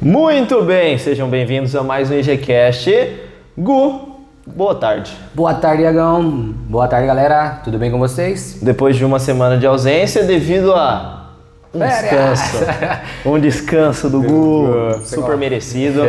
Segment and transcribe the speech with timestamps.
[0.00, 3.16] Muito bem, sejam bem-vindos a mais um IGCast.
[3.58, 4.00] Gu,
[4.46, 5.12] boa tarde.
[5.34, 6.54] Boa tarde, Iagão.
[6.68, 7.60] Boa tarde, galera.
[7.64, 8.58] Tudo bem com vocês?
[8.62, 11.30] Depois de uma semana de ausência, devido a
[11.74, 12.56] um descanso,
[13.26, 16.02] um descanso do Gu, super merecido.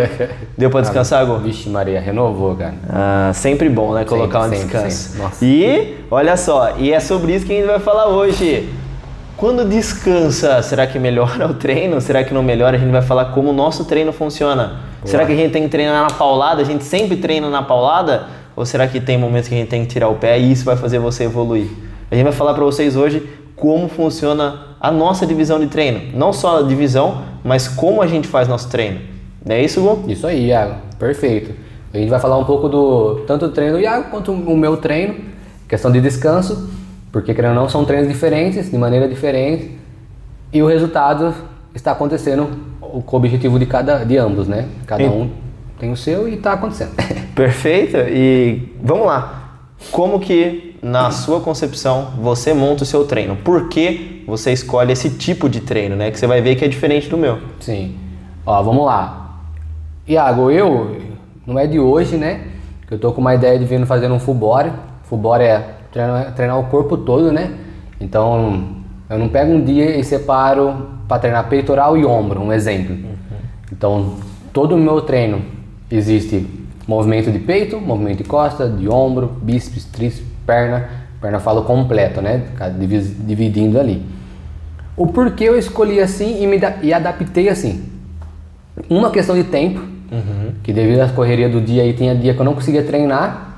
[0.56, 1.40] Deu pra descansar, Gu?
[1.40, 2.76] Vixe, Maria, renovou, cara.
[2.88, 4.06] Ah, sempre bom, né?
[4.06, 5.10] Colocar um Sempre, sempre, descanso.
[5.10, 5.22] sempre.
[5.24, 5.46] Nossa.
[5.46, 8.70] E olha só, e é sobre isso que a gente vai falar hoje.
[9.40, 12.02] Quando descansa, será que melhora o treino?
[12.02, 12.76] Será que não melhora?
[12.76, 14.82] A gente vai falar como o nosso treino funciona.
[15.06, 16.62] Será que a gente tem que treinar na paulada?
[16.62, 18.28] A gente sempre treina na paulada?
[18.54, 20.66] Ou será que tem momentos que a gente tem que tirar o pé e isso
[20.66, 21.70] vai fazer você evoluir?
[22.12, 26.02] A gente vai falar para vocês hoje como funciona a nossa divisão de treino.
[26.14, 29.00] Não só a divisão, mas como a gente faz nosso treino.
[29.46, 30.12] Não é isso, Gu?
[30.12, 30.82] Isso aí, Iago.
[31.00, 31.56] Perfeito.
[31.94, 34.76] A gente vai falar um pouco do tanto do treino do Iago quanto o meu
[34.76, 35.16] treino,
[35.66, 36.70] questão de descanso,
[37.12, 39.78] porque querendo ou não são treinos diferentes, de maneira diferente,
[40.52, 41.34] e o resultado
[41.74, 44.68] está acontecendo com o objetivo de cada de ambos, né?
[44.86, 45.10] Cada Sim.
[45.10, 45.30] um
[45.80, 46.92] tem o seu e está acontecendo.
[47.34, 47.98] Perfeito.
[47.98, 49.36] E vamos lá.
[49.92, 53.38] Como que na sua concepção você monta o seu treino?
[53.38, 56.12] Por que você escolhe esse tipo de treino, né?
[56.12, 57.40] Que você vai ver que é diferente do meu.
[57.60, 57.96] Sim.
[58.46, 59.40] Ó, vamos lá.
[60.08, 60.98] Iago, eu,
[61.46, 62.48] não é de hoje, né?
[62.88, 64.72] Que eu tô com uma ideia de vir fazendo um fubore.
[65.04, 67.52] Fubore é treinar, treinar o corpo todo, né?
[68.00, 68.64] Então,
[69.10, 72.96] eu não pego um dia e separo para treinar peitoral e ombro, um exemplo.
[73.72, 74.16] Então,
[74.54, 75.42] todo o meu treino
[75.92, 76.46] existe
[76.88, 80.90] movimento de peito, movimento de costa, de ombro, bíceps, tríceps, perna.
[81.22, 82.44] Perna falo completo, né?
[83.20, 84.02] Dividindo ali.
[84.96, 87.84] O porquê eu escolhi assim e me da- e adaptei assim.
[88.90, 89.82] Uma questão de tempo,
[90.64, 93.49] que devido às correrias do dia aí, tinha dia que eu não conseguia treinar.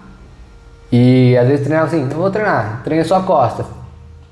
[0.92, 3.66] E às vezes treinava assim, eu vou treinar, treinei só a costa.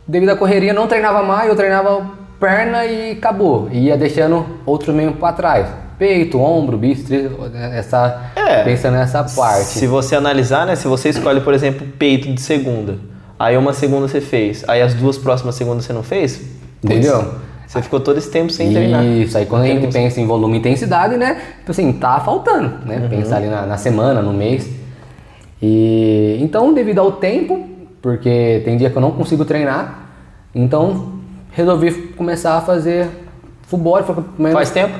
[0.07, 2.05] Devido à correria, não treinava mais, eu treinava
[2.39, 3.69] perna e acabou.
[3.71, 5.67] E ia deixando outros membros para trás.
[5.97, 7.29] Peito, ombro, bíceps,
[7.73, 8.63] essa, É.
[8.63, 9.65] pensando nessa parte.
[9.65, 10.75] Se você analisar, né?
[10.75, 12.97] Se você escolhe, por exemplo, peito de segunda,
[13.37, 16.41] aí uma segunda você fez, aí as duas próximas segundas você não fez,
[16.83, 17.33] Entendeu?
[17.67, 19.05] Você ficou todo esse tempo sem treinar.
[19.05, 21.39] Isso, aí quando a Não gente pensa em volume e intensidade, né?
[21.59, 22.97] Tipo assim, tá faltando, né?
[22.97, 23.09] Uhum.
[23.09, 24.67] Pensar ali na, na semana, no mês.
[25.61, 27.67] E então, devido ao tempo,
[28.01, 30.09] porque tem dia que eu não consigo treinar,
[30.53, 31.13] então
[31.51, 33.07] resolvi começar a fazer
[33.63, 34.01] futebol.
[34.53, 34.97] Faz tempo?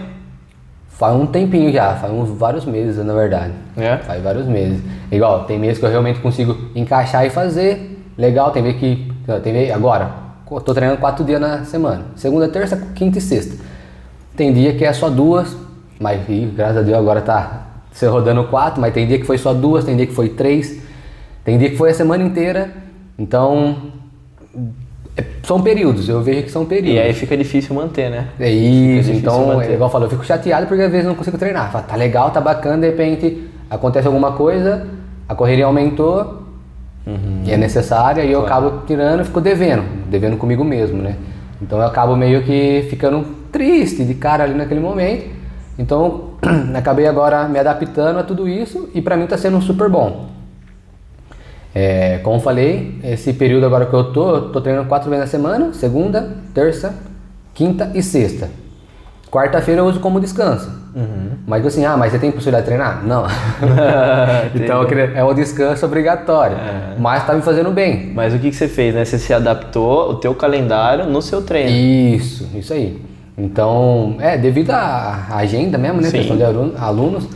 [0.90, 3.54] Faz um tempinho já, faz uns vários meses, na verdade.
[3.78, 3.98] É?
[3.98, 4.82] Faz vários meses.
[5.10, 7.98] Igual, tem meses que eu realmente consigo encaixar e fazer.
[8.18, 9.12] Legal, tem vezes que.
[9.42, 10.12] Tem vez, agora,
[10.66, 12.04] tô treinando quatro dias na semana.
[12.18, 13.56] Segunda, terça, quinta e sexta.
[14.36, 15.56] Tem dia que é só duas,
[16.00, 16.22] mas
[16.54, 19.84] graças a Deus agora tá se rodando quatro, mas tem dia que foi só duas,
[19.84, 20.82] tem dia que foi três,
[21.44, 22.72] tem dia que foi a semana inteira.
[23.18, 23.76] Então.
[25.18, 26.96] é- são períodos, eu vejo que são períodos.
[26.96, 28.28] E aí fica difícil manter, né?
[28.40, 31.38] É isso, então, é igual eu falo, eu fico chateado porque às vezes não consigo
[31.38, 31.72] treinar.
[31.72, 34.88] Fala, tá legal, tá bacana, de repente acontece alguma coisa,
[35.28, 36.44] a correria aumentou
[37.44, 41.16] e é necessária e eu acabo tirando e fico devendo, devendo comigo mesmo, né?
[41.62, 45.26] Então eu acabo meio que ficando triste de cara ali naquele momento.
[45.78, 46.29] Então
[46.76, 50.28] acabei agora me adaptando a tudo isso e pra mim tá sendo super bom.
[51.74, 55.74] É, como falei, esse período agora que eu tô, tô treinando quatro vezes na semana,
[55.74, 56.96] segunda, terça,
[57.54, 58.50] quinta e sexta.
[59.30, 60.80] Quarta-feira eu uso como descanso.
[61.46, 63.06] Mas assim, ah, mas você tem possibilidade de treinar?
[63.06, 63.26] Não.
[64.56, 64.84] então
[65.16, 66.58] é um descanso obrigatório.
[66.98, 68.12] Mas tá me fazendo bem.
[68.14, 69.06] Mas o que, que você fez, né?
[69.06, 71.70] Você se adaptou o teu calendário no seu treino.
[71.70, 73.00] Isso, isso aí.
[73.40, 76.10] Então, é, devido à agenda mesmo, né?
[76.10, 76.18] Sim.
[76.18, 77.28] Questão de aluno- alunos.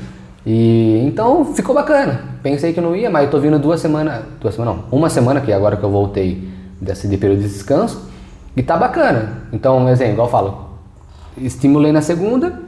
[0.46, 2.20] E então ficou bacana.
[2.44, 4.22] Pensei que não ia, mas eu tô vindo duas semanas.
[4.42, 6.50] Duas semanas não, uma semana que agora que eu voltei
[6.82, 8.10] desse de período de descanso.
[8.56, 9.44] E tá bacana.
[9.54, 10.70] Então, um exemplo, igual eu falo.
[11.38, 12.60] Estimulei na segunda,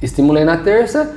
[0.00, 1.10] estimulei na terça,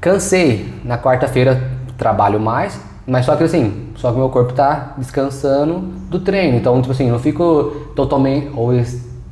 [0.00, 0.68] cansei.
[0.84, 1.62] Na quarta-feira
[1.96, 5.78] trabalho mais, mas só que assim, só que meu corpo tá descansando
[6.10, 6.56] do treino.
[6.56, 8.72] Então, tipo assim, não fico totalmente ou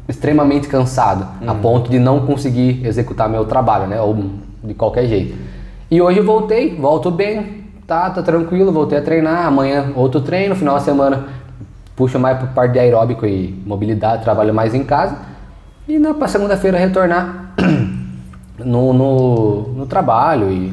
[0.08, 4.00] extremamente cansado a ponto de não conseguir executar meu trabalho, né?
[4.00, 4.16] Ou
[4.64, 5.36] de qualquer jeito.
[5.90, 9.46] E hoje eu voltei, volto bem, tá, tá tranquilo, voltei a treinar.
[9.46, 11.38] Amanhã outro treino, final de semana
[11.98, 15.16] puxo mais para parte de aeróbico e mobilidade, trabalho mais em casa.
[15.88, 17.54] E na segunda-feira retornar
[18.56, 20.72] no, no, no trabalho e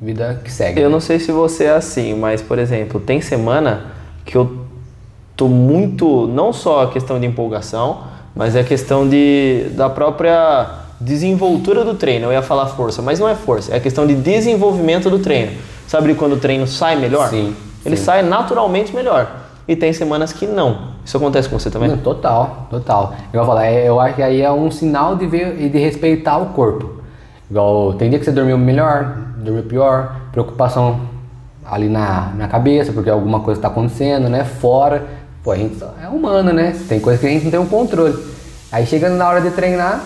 [0.00, 0.80] vida que segue.
[0.80, 3.86] Eu não sei se você é assim, mas, por exemplo, tem semana
[4.24, 4.64] que eu
[5.36, 8.04] tô muito, não só a questão de empolgação,
[8.34, 10.66] mas é a questão de, da própria
[11.00, 12.26] desenvoltura do treino.
[12.26, 15.52] Eu ia falar força, mas não é força, é questão de desenvolvimento do treino.
[15.86, 17.28] Sabe quando o treino sai melhor?
[17.28, 18.04] Sim, Ele sim.
[18.04, 19.30] sai naturalmente melhor.
[19.68, 20.92] E tem semanas que não.
[21.04, 21.88] Isso acontece com você também?
[21.88, 23.14] Não, total, total.
[23.32, 25.78] Eu vou falar, é- eu acho que aí é um sinal de ver e de
[25.78, 27.02] respeitar o corpo.
[27.50, 31.00] Igual, tem dia que você dormiu melhor, dormiu pior, preocupação
[31.64, 34.44] ali na, na cabeça, porque alguma coisa está acontecendo, né?
[34.44, 35.04] Fora.
[35.42, 36.72] Pô, a gente é humano, né?
[36.88, 38.16] Tem coisa que a gente não tem um controle.
[38.70, 40.00] Aí chegando na hora de treinar,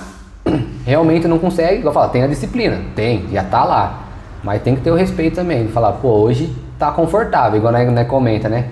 [0.86, 4.04] realmente não consegue, igual fala, tem a disciplina, tem, já tá lá.
[4.42, 8.04] Mas tem que ter o respeito também, de falar, pô, hoje tá confortável, igual né,
[8.04, 8.68] comenta, né?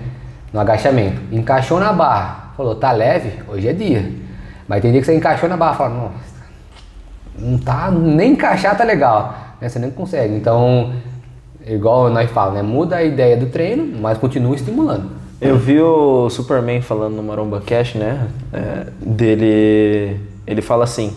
[0.51, 1.21] No agachamento.
[1.31, 4.11] Encaixou na barra, falou, tá leve, hoje é dia.
[4.67, 6.35] Mas tem dia que você encaixou na barra, fala, nossa,
[7.37, 9.35] não tá, nem encaixar tá legal.
[9.61, 9.69] Né?
[9.69, 10.33] Você nem consegue.
[10.33, 10.93] Então,
[11.65, 12.63] igual nós falamos, né?
[12.63, 15.14] Muda a ideia do treino, mas continua estimulando.
[15.41, 18.27] Eu vi o Superman falando no Maromba Cash, né?
[18.53, 20.19] É, dele.
[20.47, 21.13] Ele fala assim: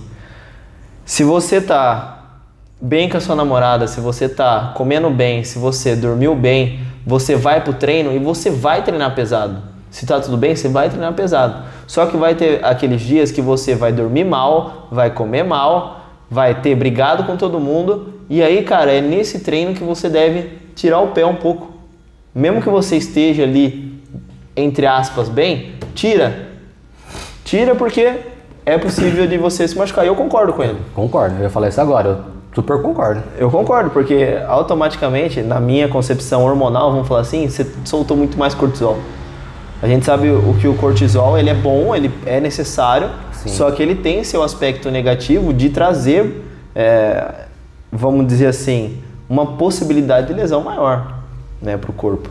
[1.04, 2.40] se você tá
[2.80, 7.36] bem com a sua namorada, se você tá comendo bem, se você dormiu bem, você
[7.36, 9.62] vai pro treino e você vai treinar pesado.
[9.90, 11.64] Se tá tudo bem, você vai treinar pesado.
[11.86, 16.60] Só que vai ter aqueles dias que você vai dormir mal, vai comer mal, vai
[16.60, 18.14] ter brigado com todo mundo.
[18.28, 21.72] E aí, cara, é nesse treino que você deve tirar o pé um pouco.
[22.34, 23.87] Mesmo que você esteja ali,
[24.58, 26.48] entre aspas, bem, tira.
[27.44, 28.14] Tira porque
[28.66, 30.04] é possível de você se machucar.
[30.04, 30.78] E eu concordo com ele.
[30.94, 32.08] Concordo, eu ia falar isso agora.
[32.08, 32.18] Eu
[32.54, 33.22] super concordo.
[33.38, 38.54] Eu concordo, porque automaticamente, na minha concepção hormonal, vamos falar assim, você soltou muito mais
[38.54, 38.98] cortisol.
[39.80, 43.48] A gente sabe o que o cortisol ele é bom, ele é necessário, Sim.
[43.50, 46.44] só que ele tem seu aspecto negativo de trazer,
[46.74, 47.44] é,
[47.92, 51.20] vamos dizer assim, uma possibilidade de lesão maior
[51.62, 52.28] né, para o corpo.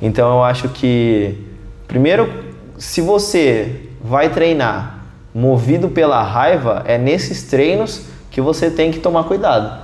[0.00, 1.45] Então eu acho que,
[1.86, 2.32] primeiro,
[2.78, 5.04] se você vai treinar
[5.34, 9.82] movido pela raiva, é nesses treinos que você tem que tomar cuidado.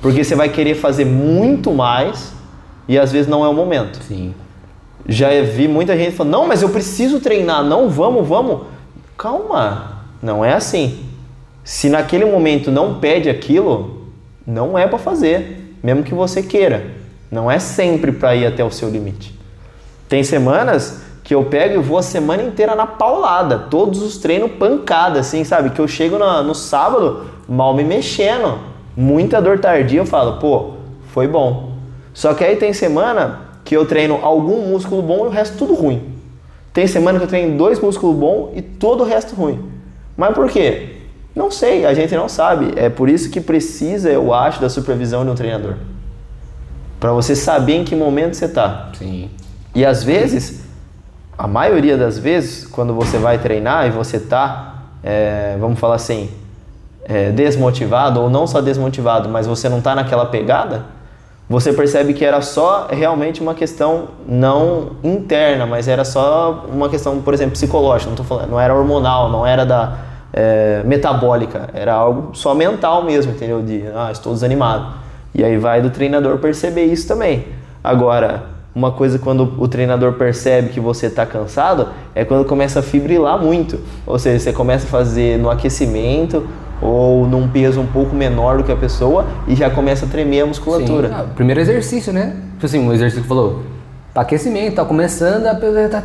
[0.00, 2.32] Porque você vai querer fazer muito mais
[2.86, 3.98] e às vezes não é o momento.
[4.02, 4.34] Sim.
[5.06, 8.66] Já vi muita gente falando, não, mas eu preciso treinar, não, vamos, vamos.
[9.16, 11.04] Calma, não é assim.
[11.64, 14.08] Se naquele momento não pede aquilo,
[14.46, 16.86] não é para fazer, mesmo que você queira.
[17.30, 19.38] Não é sempre para ir até o seu limite.
[20.08, 24.52] Tem semanas que eu pego e vou a semana inteira na paulada, todos os treinos
[24.52, 25.68] pancada, assim, sabe?
[25.68, 28.58] Que eu chego no, no sábado mal me mexendo,
[28.96, 30.70] muita dor tardia, eu falo, pô,
[31.08, 31.72] foi bom.
[32.14, 35.74] Só que aí tem semana que eu treino algum músculo bom e o resto tudo
[35.74, 36.14] ruim.
[36.72, 39.70] Tem semana que eu treino dois músculos bons e todo o resto ruim.
[40.16, 40.96] Mas por quê?
[41.36, 42.72] Não sei, a gente não sabe.
[42.74, 45.74] É por isso que precisa, eu acho, da supervisão de um treinador.
[46.98, 48.92] Para você saber em que momento você está.
[48.98, 49.28] Sim.
[49.74, 50.67] E às vezes,
[51.38, 54.74] a maioria das vezes, quando você vai treinar e você está,
[55.04, 56.28] é, vamos falar assim,
[57.04, 60.84] é, desmotivado, ou não só desmotivado, mas você não está naquela pegada,
[61.48, 67.22] você percebe que era só realmente uma questão não interna, mas era só uma questão,
[67.22, 69.96] por exemplo, psicológica, não, tô falando, não era hormonal, não era da
[70.32, 73.62] é, metabólica, era algo só mental mesmo, entendeu?
[73.62, 74.92] De, ah, estou desanimado.
[75.34, 77.46] E aí vai do treinador perceber isso também.
[77.82, 82.82] Agora, uma coisa quando o treinador percebe que você está cansado é quando começa a
[82.82, 83.80] fibrilar muito.
[84.06, 86.46] Ou seja, você começa a fazer no aquecimento
[86.80, 90.42] ou num peso um pouco menor do que a pessoa e já começa a tremer
[90.42, 91.10] a musculatura.
[91.12, 92.36] Ah, primeiro exercício, né?
[92.54, 93.62] Tipo assim, um exercício que falou,
[94.14, 96.02] tá aquecimento, tá começando, a pessoa tá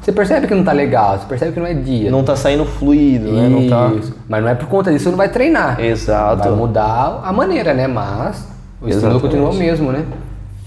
[0.00, 2.10] você percebe que não tá legal, você percebe que não é dia.
[2.10, 3.46] Não tá saindo fluido, né?
[3.46, 3.92] Não tá...
[4.26, 5.78] Mas não é por conta disso que não vai treinar.
[5.78, 6.44] Exato.
[6.44, 7.86] Vai mudar a maneira, né?
[7.86, 8.48] Mas
[8.80, 10.06] o estímulo continua o mesmo, né?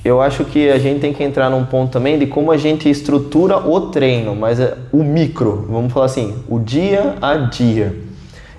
[0.03, 2.89] Eu acho que a gente tem que entrar num ponto também de como a gente
[2.89, 7.95] estrutura o treino, mas é o micro, vamos falar assim, o dia a dia.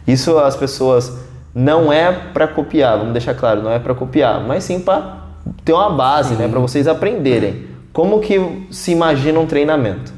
[0.06, 1.18] Isso as pessoas
[1.54, 5.18] não é para copiar, vamos deixar claro, não é para copiar, mas sim para
[5.64, 7.64] ter uma base, né, para vocês aprenderem.
[7.92, 10.12] Como que se imagina um treinamento?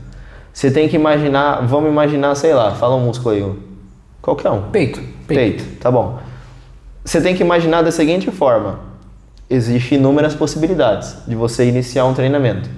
[0.52, 3.52] Você tem que imaginar, vamos imaginar, sei lá, fala um músculo aí,
[4.20, 4.62] qualquer um.
[4.70, 5.00] Peito.
[5.26, 6.18] Peito, Peito tá bom.
[7.04, 8.91] Você tem que imaginar da seguinte forma:
[9.52, 12.68] existem inúmeras possibilidades de você iniciar um treinamento.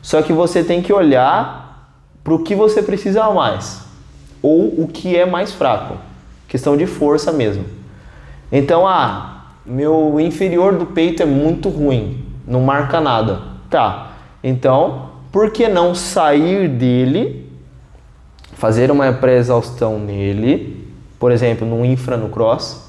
[0.00, 1.90] Só que você tem que olhar
[2.24, 3.82] para o que você precisa mais
[4.42, 5.96] ou o que é mais fraco.
[6.48, 7.64] Questão de força mesmo.
[8.50, 13.40] Então, ah, meu inferior do peito é muito ruim, não marca nada.
[13.68, 14.12] Tá.
[14.42, 17.50] Então, por que não sair dele,
[18.54, 22.85] fazer uma pré-exaustão nele, por exemplo, no infra no cross?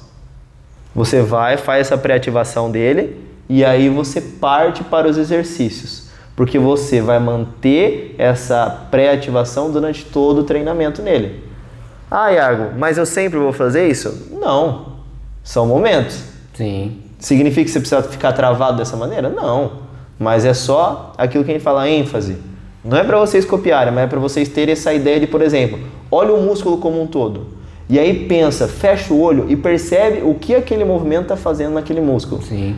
[0.98, 3.16] Você vai, faz essa pré-ativação dele
[3.48, 10.40] e aí você parte para os exercícios, porque você vai manter essa pré-ativação durante todo
[10.40, 11.44] o treinamento nele.
[12.10, 14.28] Ah, Iago, mas eu sempre vou fazer isso?
[14.40, 14.94] Não.
[15.44, 16.20] São momentos.
[16.52, 17.00] Sim.
[17.20, 19.28] Significa que você precisa ficar travado dessa maneira?
[19.28, 19.82] Não.
[20.18, 22.38] Mas é só aquilo que a gente fala, ênfase.
[22.84, 25.78] Não é para vocês copiarem, mas é para vocês terem essa ideia de, por exemplo,
[26.10, 27.56] olha o músculo como um todo.
[27.88, 32.00] E aí pensa, fecha o olho e percebe o que aquele movimento está fazendo naquele
[32.00, 32.42] músculo.
[32.42, 32.76] Sim.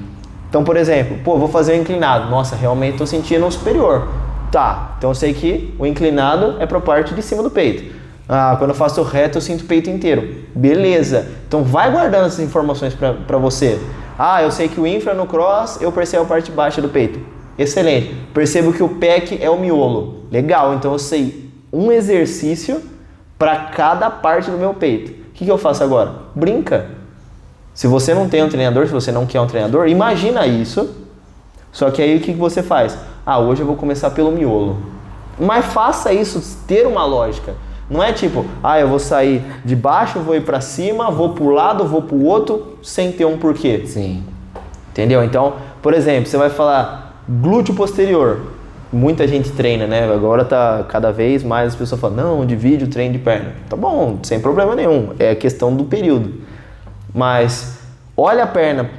[0.49, 2.31] Então, por exemplo, pô, vou fazer o inclinado.
[2.31, 4.09] Nossa, realmente estou sentindo um superior.
[4.53, 7.95] Tá, então eu sei que o inclinado é para a parte de cima do peito.
[8.29, 10.45] Ah, quando eu faço o reto eu sinto o peito inteiro.
[10.55, 11.29] Beleza.
[11.47, 13.81] Então vai guardando essas informações para você.
[14.19, 17.19] Ah, eu sei que o infra no cross eu percebo a parte baixa do peito.
[17.59, 18.15] Excelente.
[18.33, 20.25] Percebo que o pec é o miolo.
[20.31, 22.81] Legal, então eu sei um exercício
[23.41, 25.13] para cada parte do meu peito.
[25.13, 26.13] O que, que eu faço agora?
[26.35, 26.89] Brinca.
[27.73, 30.95] Se você não tem um treinador, se você não quer um treinador, imagina isso.
[31.73, 32.99] Só que aí o que, que você faz?
[33.25, 34.77] Ah, hoje eu vou começar pelo miolo.
[35.39, 37.55] Mas faça isso ter uma lógica.
[37.89, 41.45] Não é tipo, ah, eu vou sair de baixo, vou ir para cima, vou para
[41.45, 43.85] o lado, vou para o outro, sem ter um porquê.
[43.87, 44.23] Sim.
[44.91, 45.25] Entendeu?
[45.25, 48.60] Então, por exemplo, você vai falar glúteo posterior.
[48.93, 50.13] Muita gente treina, né?
[50.13, 53.53] Agora tá cada vez mais as pessoas falam, não, divide o treino de perna.
[53.69, 55.11] Tá bom, sem problema nenhum.
[55.19, 56.41] É questão do período.
[57.15, 57.79] Mas
[58.17, 58.91] olha a perna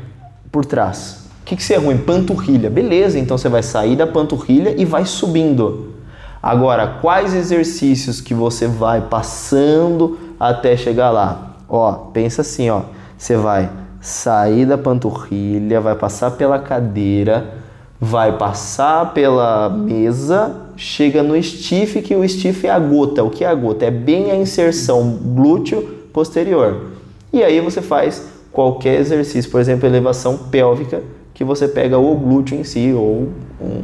[0.51, 1.29] por trás.
[1.41, 1.97] O que, que você é ruim?
[1.97, 2.69] Panturrilha.
[2.69, 5.93] Beleza, então você vai sair da panturrilha e vai subindo.
[6.41, 11.55] Agora, quais exercícios que você vai passando até chegar lá?
[11.67, 12.81] Ó, pensa assim, ó.
[13.17, 13.69] Você vai
[13.99, 17.60] sair da panturrilha, vai passar pela cadeira,
[18.03, 23.23] vai passar pela mesa, chega no stiff, que o stiff é a gota.
[23.23, 23.85] O que é a gota?
[23.85, 26.87] É bem a inserção glúteo posterior.
[27.31, 32.59] E aí você faz qualquer exercício, por exemplo, elevação pélvica, que você pega o glúteo
[32.59, 33.29] em si, ou
[33.61, 33.83] um,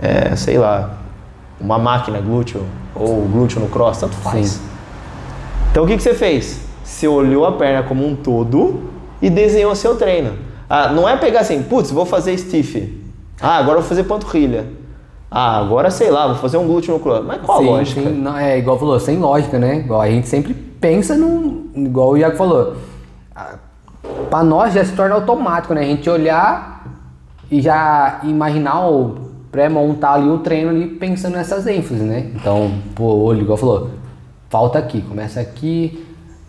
[0.00, 0.98] é, sei lá,
[1.60, 2.62] uma máquina glúteo,
[2.94, 4.48] ou glúteo no cross, tanto faz.
[4.48, 4.60] Sim.
[5.70, 6.62] Então o que, que você fez?
[6.82, 8.80] Você olhou a perna como um todo
[9.20, 10.38] e desenhou seu treino.
[10.70, 13.01] Ah, não é pegar assim, putz, vou fazer stiff.
[13.42, 14.66] Ah, agora vou fazer panturrilha.
[15.30, 17.24] Ah, agora sei lá, vou fazer um glúteo no cross.
[17.24, 18.00] Mas qual sim, a lógica?
[18.02, 19.78] Sim, não, é igual falou, sem lógica, né?
[19.78, 21.70] Igual a gente sempre pensa no.
[21.74, 22.76] Igual o Iago falou.
[24.30, 25.80] Para nós já se torna automático, né?
[25.80, 26.86] A gente olhar
[27.50, 29.16] e já imaginar o
[29.50, 32.30] pré-montar ali o treino ali pensando nessas ênfases, né?
[32.34, 33.90] Então, pô, olho, igual falou,
[34.48, 36.06] falta aqui, começa aqui,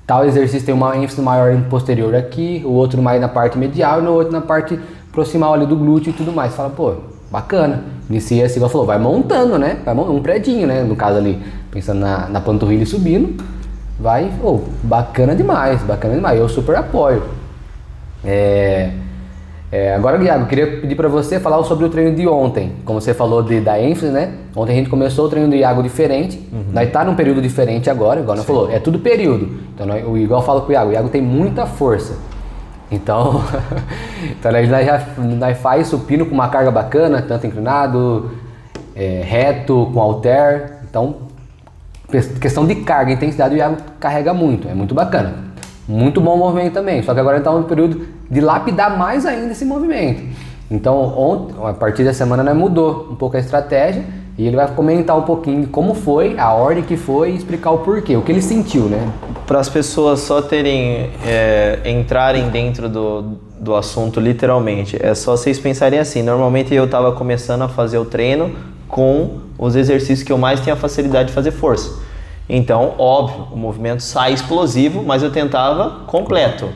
[0.08, 4.00] tal exercício tem uma ênfase maior no posterior aqui, o outro mais na parte medial
[4.00, 4.80] e no outro na parte
[5.14, 6.54] proximal ali do glúteo e tudo mais.
[6.54, 6.96] Fala, pô,
[7.32, 7.84] bacana.
[8.10, 9.78] Inicia assim, igual falou, vai montando, né?
[9.86, 10.84] Vai montando um predinho, né?
[10.84, 11.42] No caso ali,
[11.72, 13.42] pensando na, na panturrilha subindo,
[13.98, 16.38] vai, oh, bacana demais, bacana demais.
[16.38, 17.24] Eu super apoio.
[18.26, 18.92] É,
[19.72, 22.74] é, agora, Guiago, queria pedir para você falar sobre o treino de ontem.
[22.86, 24.34] Como você falou de, da ênfase, né?
[24.56, 26.38] Ontem a gente começou o treino do Iago diferente.
[26.52, 26.66] Uhum.
[26.74, 29.50] Nós tá num período diferente agora, igual nós falou, é tudo período.
[29.74, 32.14] Então, nós, o igual fala com o Iago, o Iago tem muita força.
[32.94, 33.44] Então,
[34.24, 38.32] então nós, já, nós faz supino com uma carga bacana, tanto inclinado,
[38.96, 40.80] é, reto, com halter.
[40.90, 41.16] Então,
[42.40, 45.34] questão de carga, intensidade, o Iago carrega muito, é muito bacana.
[45.88, 49.66] Muito bom movimento também, só que agora está no período de lapidar mais ainda esse
[49.66, 50.24] movimento.
[50.72, 54.04] Então, ontem, a partir da semana, nós mudou um pouco a estratégia
[54.38, 57.80] e ele vai comentar um pouquinho como foi, a ordem que foi e explicar o
[57.80, 59.12] porquê, o que ele sentiu, né?
[59.46, 65.60] Para as pessoas só terem, é, entrarem dentro do, do assunto literalmente, é só vocês
[65.60, 66.24] pensarem assim.
[66.24, 68.56] Normalmente eu estava começando a fazer o treino
[68.88, 72.02] com os exercícios que eu mais tinha facilidade de fazer força.
[72.50, 76.70] Então, óbvio, o movimento sai explosivo, mas eu tentava completo.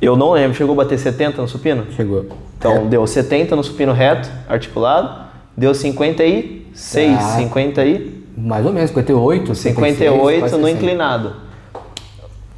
[0.00, 1.86] Eu não lembro, chegou a bater 70 no supino?
[1.92, 2.26] Chegou.
[2.58, 2.84] Então, é.
[2.86, 5.21] deu 70 no supino reto, articulado,
[5.56, 8.22] deu 56, ah, 50 e...
[8.36, 11.32] Mais ou menos, 58, 58 56, no inclinado.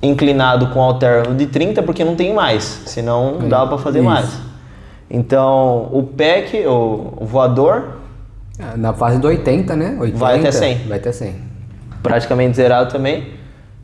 [0.01, 4.09] Inclinado com alterno de 30, porque não tem mais, senão não dava para fazer Isso.
[4.09, 4.31] mais.
[5.11, 7.99] Então, o PEC, o, voador...
[8.59, 9.97] Ah, na fase do 80, né?
[9.99, 10.79] 80, vai até 100.
[10.87, 11.35] Vai até 100.
[12.03, 13.35] Praticamente zerado também.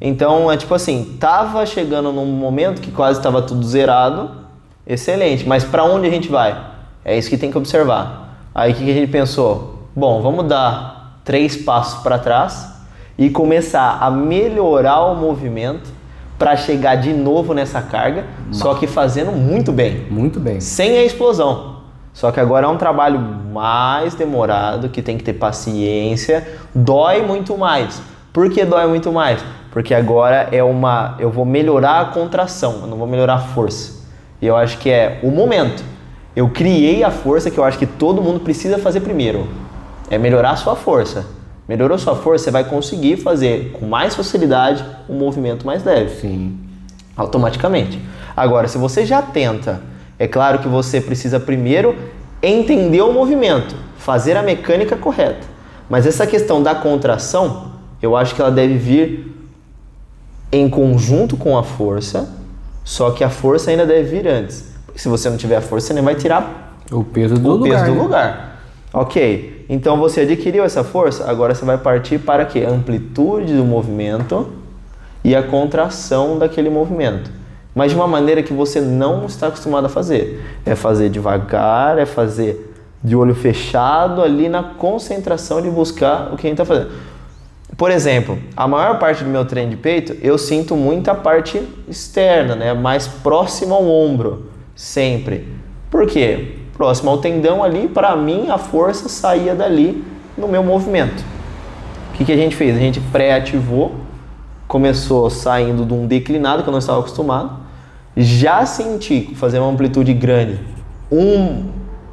[0.00, 4.30] Então, é tipo assim, tava chegando num momento que quase estava tudo zerado,
[4.86, 6.58] excelente, mas para onde a gente vai?
[7.04, 8.29] É isso que tem que observar.
[8.54, 9.86] Aí o que a gente pensou?
[9.94, 12.74] Bom, vamos dar três passos para trás
[13.16, 15.90] e começar a melhorar o movimento
[16.38, 18.56] para chegar de novo nessa carga, Mas...
[18.56, 20.06] só que fazendo muito bem.
[20.10, 20.60] Muito bem.
[20.60, 21.80] Sem a explosão.
[22.12, 27.56] Só que agora é um trabalho mais demorado, que tem que ter paciência, dói muito
[27.56, 28.02] mais.
[28.32, 29.44] Por que dói muito mais?
[29.70, 31.14] Porque agora é uma.
[31.18, 34.00] Eu vou melhorar a contração, eu não vou melhorar a força.
[34.42, 35.84] E eu acho que é o momento.
[36.34, 39.48] Eu criei a força que eu acho que todo mundo precisa fazer primeiro.
[40.08, 41.26] É melhorar a sua força.
[41.68, 46.20] Melhorou sua força, você vai conseguir fazer com mais facilidade um movimento mais leve.
[46.20, 46.58] Sim.
[47.16, 48.00] Automaticamente.
[48.36, 49.82] Agora, se você já tenta,
[50.18, 51.96] é claro que você precisa primeiro
[52.42, 55.46] entender o movimento, fazer a mecânica correta.
[55.88, 59.36] Mas essa questão da contração, eu acho que ela deve vir
[60.52, 62.28] em conjunto com a força,
[62.84, 64.69] só que a força ainda deve vir antes.
[64.94, 67.70] Se você não tiver a força, você nem vai tirar O peso do o lugar.
[67.70, 68.02] peso do né?
[68.02, 68.60] lugar.
[68.92, 72.64] Ok, então você adquiriu essa força, agora você vai partir para que?
[72.64, 74.48] A amplitude do movimento
[75.22, 77.30] e a contração daquele movimento.
[77.72, 80.44] Mas de uma maneira que você não está acostumado a fazer.
[80.66, 86.46] É fazer devagar, é fazer de olho fechado ali na concentração de buscar o que
[86.48, 86.90] a gente está fazendo.
[87.76, 92.56] Por exemplo, a maior parte do meu treino de peito, eu sinto muita parte externa,
[92.56, 92.74] né?
[92.74, 94.49] Mais próximo ao ombro,
[94.80, 95.46] sempre.
[95.90, 96.54] Por quê?
[96.72, 100.02] Próximo ao tendão ali, para mim a força saía dali
[100.38, 101.22] no meu movimento.
[102.08, 102.74] O que, que a gente fez?
[102.74, 103.92] A gente pré-ativou,
[104.66, 107.58] começou saindo de um declinado que eu não estava acostumado.
[108.16, 110.58] Já senti fazer uma amplitude grande,
[111.12, 111.66] um,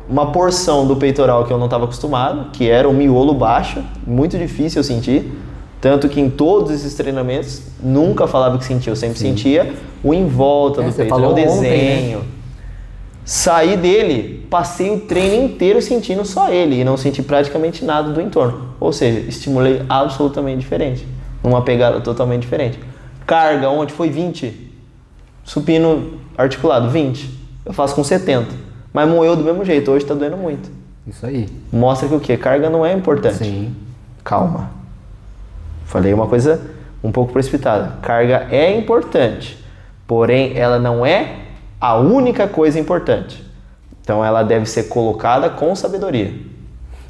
[0.10, 4.38] uma porção do peitoral que eu não estava acostumado, que era o miolo baixo, muito
[4.38, 5.32] difícil eu sentir.
[5.80, 10.28] Tanto que em todos esses treinamentos nunca falava que sentia, eu sempre sentia o em
[10.28, 12.22] volta É, do peito, o falou ontem, né?
[13.28, 18.22] Saí dele, passei o treino inteiro sentindo só ele e não senti praticamente nada do
[18.22, 18.70] entorno.
[18.80, 21.06] Ou seja, estimulei absolutamente diferente,
[21.44, 22.80] numa pegada totalmente diferente.
[23.26, 24.72] Carga ontem foi 20,
[25.44, 27.30] supino articulado 20.
[27.66, 28.48] Eu faço com 70,
[28.94, 30.72] mas moeu do mesmo jeito, hoje tá doendo muito.
[31.06, 31.50] Isso aí.
[31.70, 32.38] Mostra que o que?
[32.38, 33.40] Carga não é importante.
[33.40, 33.76] Sim.
[34.24, 34.72] Calma.
[35.84, 36.62] Falei uma coisa
[37.04, 37.98] um pouco precipitada.
[38.02, 39.62] Carga é importante,
[40.08, 41.47] porém ela não é
[41.80, 43.44] a única coisa importante.
[44.02, 46.34] Então ela deve ser colocada com sabedoria.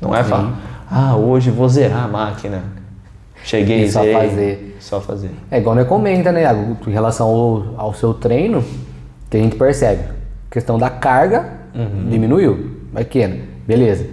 [0.01, 2.63] Não é falar, ah, hoje vou zerar a máquina.
[3.43, 4.29] Cheguei, E só zerei.
[4.29, 4.77] fazer.
[4.79, 5.31] Só fazer.
[5.49, 6.77] É igual nós comenta, né, Iago?
[6.87, 8.63] Em relação ao, ao seu treino,
[9.29, 10.03] que a gente percebe.
[10.49, 12.07] A questão da carga Uhum.
[12.09, 14.07] diminuiu, pequena, beleza.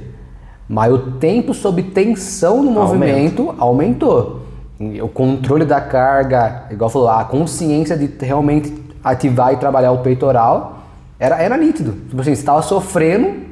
[0.69, 4.43] Mas o tempo sob tensão no movimento aumentou.
[4.81, 8.71] E O controle da carga, igual falou, a consciência de realmente
[9.05, 10.79] ativar e trabalhar o peitoral
[11.19, 11.93] era, era nítido.
[12.09, 13.45] Tipo assim, você estava sofrendo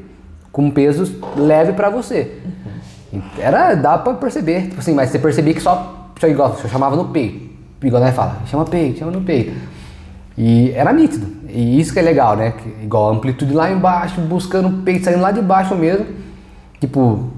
[0.51, 2.39] com pesos leve para você.
[3.39, 6.97] Era, dá pra perceber, tipo assim, mas você percebia que só, só igual, você chamava
[6.97, 7.53] no peito.
[7.83, 9.53] Igual né, fala, chama peito, chama no peito.
[10.37, 11.27] E era nítido.
[11.49, 12.53] E isso que é legal, né?
[12.53, 16.07] Que, igual amplitude lá embaixo, buscando o peito, saindo lá de baixo mesmo.
[16.81, 17.29] Tipo,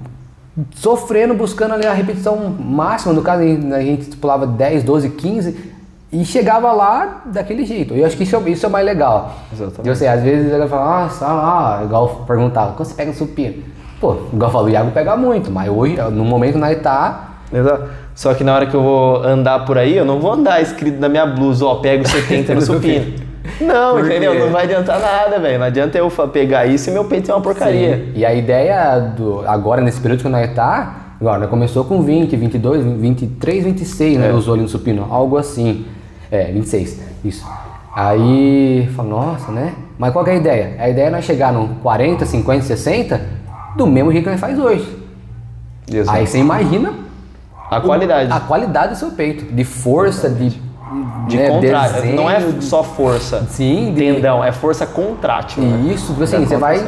[0.71, 3.13] sofrendo, buscando ali a repetição máxima.
[3.13, 5.74] No caso, a gente pulava 10, 12, 15
[6.11, 7.93] e chegava lá daquele jeito.
[7.93, 9.35] Eu acho que isso é, isso é o mais legal.
[9.51, 9.87] Exatamente.
[9.87, 13.63] E você, às vezes, ela fala, nossa, ah, igual perguntava, quando você pega no supino?
[13.99, 17.29] Pô, igual eu falo, o Iago pega muito, mas hoje, no momento nós tá.
[17.51, 17.83] Exato.
[18.13, 20.99] Só que na hora que eu vou andar por aí, eu não vou andar escrito
[20.99, 23.25] na minha blusa, ó, pego 70 no supino.
[23.61, 24.31] Não, Por entendeu?
[24.31, 24.39] quê?
[24.39, 25.59] Não vai adiantar nada, velho.
[25.59, 27.97] Não adianta eu pegar isso e meu peito é uma porcaria.
[27.97, 28.11] Sim.
[28.15, 32.35] E a ideia do agora nesse período que nós tá, agora nós começou com 20,
[32.35, 34.29] 22, 23, 26, né?
[34.29, 34.33] É.
[34.33, 35.85] Usou ali no supino, algo assim.
[36.31, 37.45] É, 26, isso.
[37.95, 39.73] Aí, fala, nossa, né?
[39.97, 40.75] Mas qual que é a ideia?
[40.79, 43.21] A ideia é nós chegar no 40, 50, 60
[43.77, 44.85] do mesmo jeito que nós faz hoje.
[45.91, 46.17] Exato.
[46.17, 46.93] Aí você imagina
[47.71, 48.31] a qualidade.
[48.31, 50.65] a qualidade do seu peito, de força, de
[51.27, 53.43] de né, desenho, Não é só força.
[53.49, 55.63] Sim, de- Tendão, é força contrátil.
[55.63, 55.91] né?
[55.93, 56.87] Isso, tipo assim, Da você vai.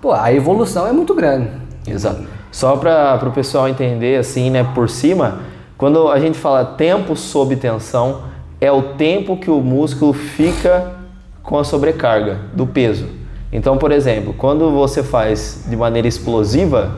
[0.00, 1.48] Pô, a evolução é muito grande.
[1.86, 2.22] Exato.
[2.50, 5.40] Só para o pessoal entender assim, né, por cima,
[5.78, 8.22] quando a gente fala tempo sob tensão,
[8.60, 10.92] é o tempo que o músculo fica
[11.42, 13.06] com a sobrecarga do peso.
[13.52, 16.92] Então, por exemplo, quando você faz de maneira explosiva,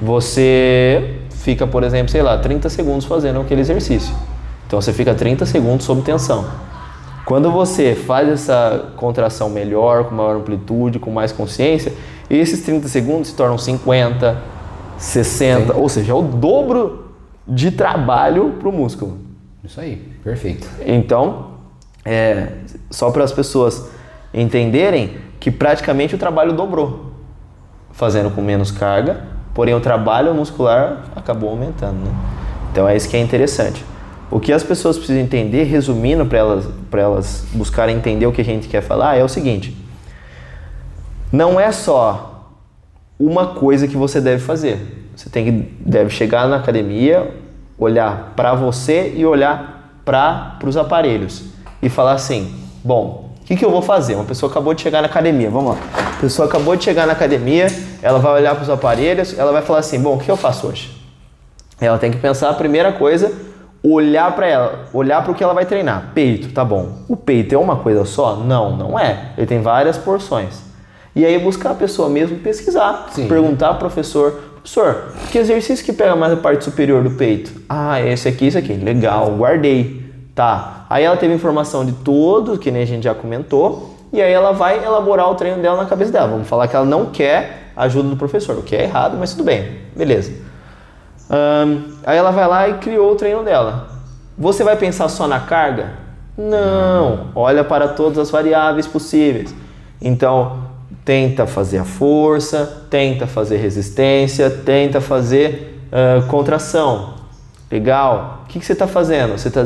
[0.00, 4.14] você fica, por exemplo, sei lá, 30 segundos fazendo aquele exercício.
[4.66, 6.46] Então você fica 30 segundos sob tensão.
[7.24, 11.92] Quando você faz essa contração melhor, com maior amplitude, com mais consciência,
[12.36, 14.42] esses 30 segundos se tornam 50,
[14.98, 17.12] 60, ou seja, é o dobro
[17.46, 19.18] de trabalho para o músculo.
[19.64, 20.68] Isso aí, perfeito.
[20.86, 21.52] Então,
[22.04, 22.48] é,
[22.90, 23.90] só para as pessoas
[24.32, 27.12] entenderem que praticamente o trabalho dobrou,
[27.90, 31.98] fazendo com menos carga, porém o trabalho muscular acabou aumentando.
[31.98, 32.14] Né?
[32.70, 33.84] Então é isso que é interessante.
[34.30, 38.40] O que as pessoas precisam entender, resumindo para elas, para elas buscarem entender o que
[38.40, 39.76] a gente quer falar, é o seguinte:
[41.32, 42.50] não é só
[43.18, 45.10] uma coisa que você deve fazer.
[45.16, 47.34] Você tem que deve chegar na academia,
[47.78, 51.44] olhar para você e olhar para os aparelhos
[51.80, 54.14] e falar assim: bom, o que, que eu vou fazer?
[54.14, 55.78] Uma pessoa acabou de chegar na academia, vamos lá.
[56.16, 57.66] A pessoa acabou de chegar na academia,
[58.02, 60.66] ela vai olhar para os aparelhos, ela vai falar assim: bom, o que eu faço
[60.66, 61.00] hoje?
[61.80, 63.32] Ela tem que pensar a primeira coisa,
[63.82, 66.10] olhar para ela, olhar para o que ela vai treinar.
[66.14, 66.98] Peito, tá bom.
[67.08, 68.36] O peito é uma coisa só?
[68.36, 69.32] Não, não é.
[69.36, 70.71] Ele tem várias porções.
[71.14, 73.28] E aí buscar a pessoa mesmo pesquisar, Sim.
[73.28, 77.52] perguntar ao professor, professor, que exercício que pega mais a parte superior do peito?
[77.68, 78.72] Ah, esse aqui, esse aqui.
[78.72, 80.10] Legal, guardei.
[80.34, 80.86] Tá.
[80.88, 84.52] Aí ela teve informação de tudo, que nem a gente já comentou, e aí ela
[84.52, 86.28] vai elaborar o treino dela na cabeça dela.
[86.28, 89.32] Vamos falar que ela não quer a ajuda do professor, o que é errado, mas
[89.32, 90.32] tudo bem, beleza.
[92.04, 93.88] Aí ela vai lá e criou o treino dela.
[94.36, 95.92] Você vai pensar só na carga?
[96.36, 97.28] Não.
[97.34, 99.54] Olha para todas as variáveis possíveis.
[100.00, 100.58] Então,
[101.04, 107.14] tenta fazer a força, tenta fazer resistência, tenta fazer ah, contração.
[107.70, 108.42] Legal.
[108.44, 109.38] O que, que você está fazendo?
[109.38, 109.62] Você está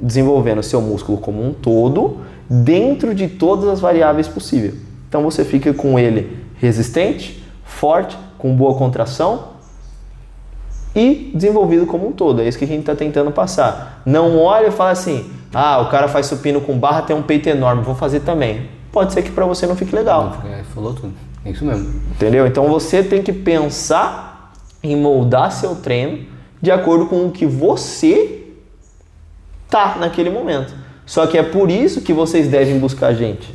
[0.00, 4.74] desenvolvendo o seu músculo como um todo dentro de todas as variáveis possíveis.
[5.08, 9.56] Então você fica com ele resistente, forte, com boa contração
[10.94, 12.40] e desenvolvido como um todo.
[12.40, 14.02] É isso que a gente está tentando passar.
[14.04, 17.48] Não olha e fala assim: ah, o cara faz supino com barra, tem um peito
[17.48, 18.68] enorme, vou fazer também.
[18.96, 20.38] Pode ser que para você não fique legal.
[20.50, 21.12] É, falou tudo.
[21.44, 22.00] É isso mesmo.
[22.12, 22.46] Entendeu?
[22.46, 26.24] Então você tem que pensar em moldar seu treino
[26.62, 28.46] de acordo com o que você
[29.68, 30.74] tá naquele momento.
[31.04, 33.54] Só que é por isso que vocês devem buscar a gente.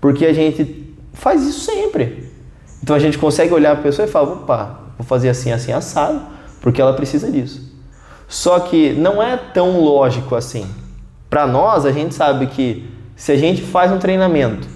[0.00, 2.32] Porque a gente faz isso sempre.
[2.82, 6.22] Então a gente consegue olhar a pessoa e falar, opa, vou fazer assim, assim, assado,
[6.62, 7.70] porque ela precisa disso.
[8.26, 10.66] Só que não é tão lógico assim.
[11.28, 12.93] Para nós, a gente sabe que
[13.24, 14.68] se a gente faz um treinamento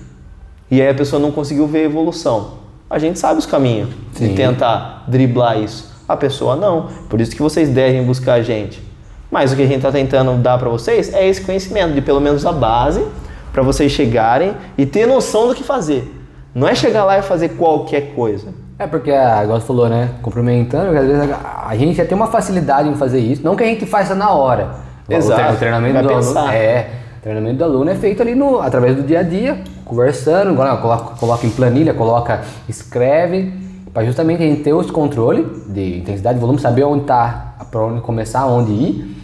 [0.70, 2.52] e aí a pessoa não conseguiu ver a evolução,
[2.88, 4.34] a gente sabe os caminhos de Sim.
[4.34, 5.94] tentar driblar isso.
[6.08, 6.88] A pessoa não.
[7.10, 8.82] Por isso que vocês devem buscar a gente.
[9.30, 12.22] Mas o que a gente está tentando dar para vocês é esse conhecimento de pelo
[12.22, 13.06] menos a base
[13.52, 16.10] para vocês chegarem e ter noção do que fazer.
[16.54, 18.54] Não é chegar lá e fazer qualquer coisa.
[18.78, 20.12] É porque, ah, igual você falou, né?
[20.22, 21.30] Complementando, às vezes
[21.66, 23.44] a, gente já tem uma facilidade em fazer isso.
[23.44, 24.70] Não que a gente faça na hora.
[25.06, 25.52] Exato.
[25.52, 26.40] O treinamento Vai do pensar.
[26.40, 26.54] aluno.
[26.54, 27.07] É.
[27.28, 31.14] O treinamento do aluno é feito ali no, através do dia a dia, conversando, coloca,
[31.16, 33.52] coloca em planilha, coloca, escreve,
[33.92, 37.84] para justamente a gente ter esse controle de intensidade, de volume, saber onde tá, para
[37.84, 39.16] onde começar, onde ir.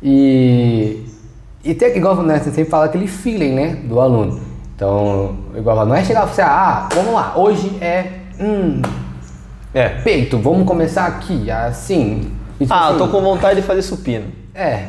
[0.00, 1.04] E,
[1.64, 4.38] e ter, igual né, você sempre fala aquele feeling, né, do aluno.
[4.76, 8.80] Então, igual, não é chegar e falar, ah, vamos lá, hoje é hum,
[9.74, 9.88] É.
[9.88, 12.30] peito, vamos começar aqui, assim.
[12.60, 12.98] Isso Ah, eu assim.
[12.98, 14.26] tô com vontade de fazer supino.
[14.54, 14.84] É,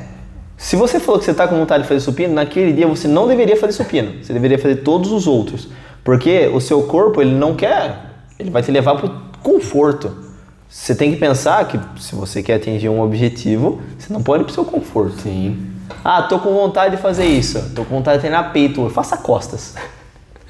[0.58, 3.28] Se você falou que você está com vontade de fazer supino, naquele dia você não
[3.28, 4.24] deveria fazer supino.
[4.24, 5.68] Você deveria fazer todos os outros.
[6.04, 7.96] Porque o seu corpo, ele não quer,
[8.40, 9.12] ele vai te levar para o
[9.44, 10.16] conforto.
[10.70, 14.46] Você tem que pensar que se você quer atingir um objetivo, você não pode ir
[14.46, 15.22] para o seu conforto.
[15.22, 15.72] sim.
[16.04, 17.72] Ah, tô com vontade de fazer isso.
[17.76, 18.90] Tô com vontade de treinar peito.
[18.90, 19.76] Faça costas.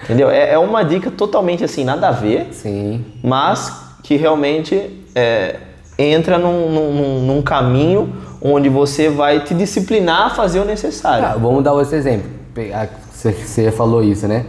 [0.04, 0.30] Entendeu?
[0.30, 3.04] É, é uma dica totalmente assim, nada a ver, Sim.
[3.24, 5.56] mas que realmente é,
[5.98, 8.14] entra num, num- num- num caminho
[8.48, 11.26] onde você vai te disciplinar a fazer o necessário.
[11.26, 12.30] Tá, vamos dar outro exemplo.
[12.74, 14.46] Ah, Você falou isso, né?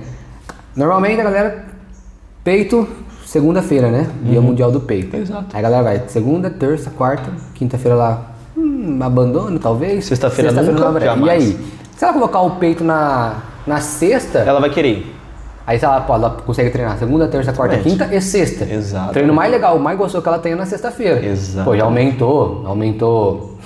[0.76, 1.64] Normalmente a galera,
[2.44, 2.87] peito,
[3.24, 4.06] segunda-feira, né?
[4.22, 5.16] Dia Mundial do Peito.
[5.16, 5.46] Exato.
[5.54, 10.04] Aí a galera vai segunda, terça, quarta, quinta-feira lá, hum, abandono talvez.
[10.04, 11.02] Sexta-feira nunca, não vai.
[11.02, 11.42] E jamais.
[11.42, 11.66] aí?
[11.96, 15.16] Se ela colocar o peito na, na sexta, Ela vai querer
[15.66, 17.98] aí ela, pô, ela consegue treinar segunda, terça, quarta, Exatamente.
[17.98, 18.64] quinta e sexta.
[18.72, 19.14] Exatamente.
[19.14, 21.26] Treino mais legal, o mais gostoso que ela é na sexta-feira.
[21.26, 21.64] Exatamente.
[21.64, 23.59] Pô, já aumentou, aumentou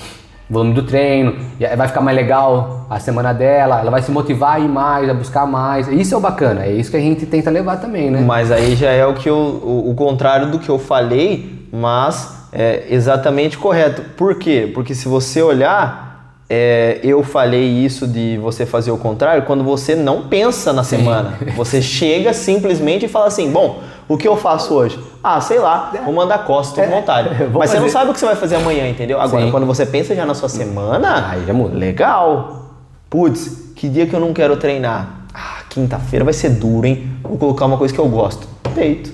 [0.50, 4.10] o volume do treino, e vai ficar mais legal a semana dela, ela vai se
[4.10, 5.86] motivar a ir mais, a buscar mais.
[5.88, 8.20] Isso é o bacana, é isso que a gente tenta levar também, né?
[8.20, 12.48] Mas aí já é o que eu, o, o contrário do que eu falei, mas
[12.52, 14.02] é exatamente correto.
[14.16, 14.70] Por quê?
[14.74, 19.94] Porque se você olhar, é, eu falei isso de você fazer o contrário quando você
[19.94, 21.38] não pensa na semana.
[21.56, 23.80] Você chega simplesmente e fala assim: bom,
[24.12, 24.98] o que eu faço hoje?
[25.22, 27.28] Ah, sei lá, vou mandar costas, tô com vontade.
[27.46, 27.92] Vou Mas você não fazer.
[27.92, 29.20] sabe o que você vai fazer amanhã, entendeu?
[29.20, 29.52] Agora, Sim.
[29.52, 31.76] quando você pensa já na sua semana, Aí já muda.
[31.76, 32.64] legal.
[33.08, 35.26] Putz, que dia que eu não quero treinar?
[35.32, 37.08] Ah, quinta-feira vai ser duro, hein?
[37.22, 38.48] Vou colocar uma coisa que eu gosto.
[38.74, 39.12] Peito.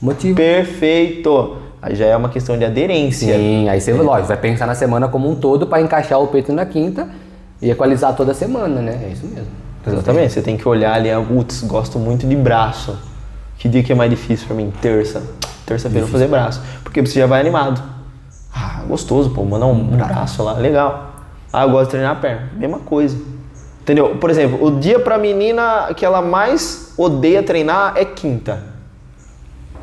[0.00, 0.34] Motivo.
[0.34, 1.58] Perfeito.
[1.80, 3.36] Aí já é uma questão de aderência.
[3.36, 6.52] Sim, aí você, lógico, vai pensar na semana como um todo para encaixar o peito
[6.52, 7.08] na quinta
[7.60, 9.00] e equalizar toda a semana, né?
[9.04, 9.46] É isso mesmo.
[9.86, 10.32] Exatamente.
[10.32, 12.96] Você tem que olhar ali, ah, putz, gosto muito de braço.
[13.62, 14.72] Que dia que é mais difícil pra mim?
[14.82, 15.22] Terça.
[15.64, 16.60] Terça-feira eu vou fazer braço.
[16.82, 17.80] Porque você já vai animado.
[18.52, 21.12] Ah, gostoso, pô, mandar um braço lá, legal.
[21.52, 22.50] Ah, eu gosto de treinar a perna.
[22.56, 23.16] Mesma coisa.
[23.80, 24.16] Entendeu?
[24.16, 28.64] Por exemplo, o dia pra menina que ela mais odeia treinar é quinta.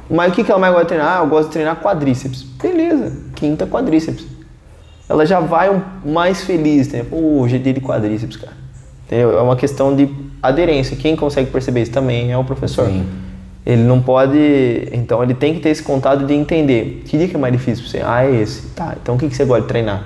[0.09, 1.17] Mas o que, que ela mais gosta de treinar?
[1.17, 2.41] Ah, eu gosto de treinar quadríceps.
[2.61, 4.27] Beleza, quinta quadríceps.
[5.07, 7.05] Ela já vai um, mais feliz, né?
[7.09, 8.57] Pô, hoje é dia de quadríceps, cara.
[9.05, 9.39] Entendeu?
[9.39, 10.13] É uma questão de
[10.43, 10.97] aderência.
[10.97, 12.85] Quem consegue perceber isso também é o professor.
[12.85, 13.28] Sim.
[13.69, 14.89] Ele não pode.
[14.91, 17.03] Então ele tem que ter esse contato de entender.
[17.05, 18.01] Que dia que é mais difícil pra você?
[18.03, 18.67] Ah, é esse.
[18.69, 20.03] Tá, então o que, que você gosta de treinar?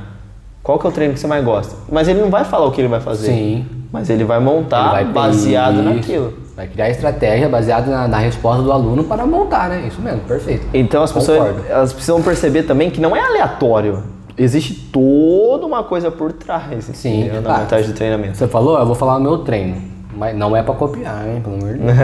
[0.61, 1.75] Qual que é o treino que você mais gosta?
[1.91, 3.27] Mas ele não vai falar o que ele vai fazer.
[3.27, 3.65] Sim.
[3.91, 6.33] Mas ele vai montar Ele vai baseado isso, naquilo.
[6.55, 9.85] Vai criar estratégia baseada na, na resposta do aluno para montar, né?
[9.87, 10.65] Isso mesmo, perfeito.
[10.73, 11.63] Então as pessoas Concordo.
[11.69, 14.03] elas precisam perceber também que não é aleatório.
[14.37, 17.21] existe toda uma coisa por trás Sim.
[17.21, 17.41] entendeu?
[17.41, 18.35] na Ah, montagem do treinamento.
[18.37, 19.75] Você falou, eu vou falar o meu treino.
[20.15, 21.41] Mas não é pra copiar, hein?
[21.41, 21.97] Pelo amor de Deus.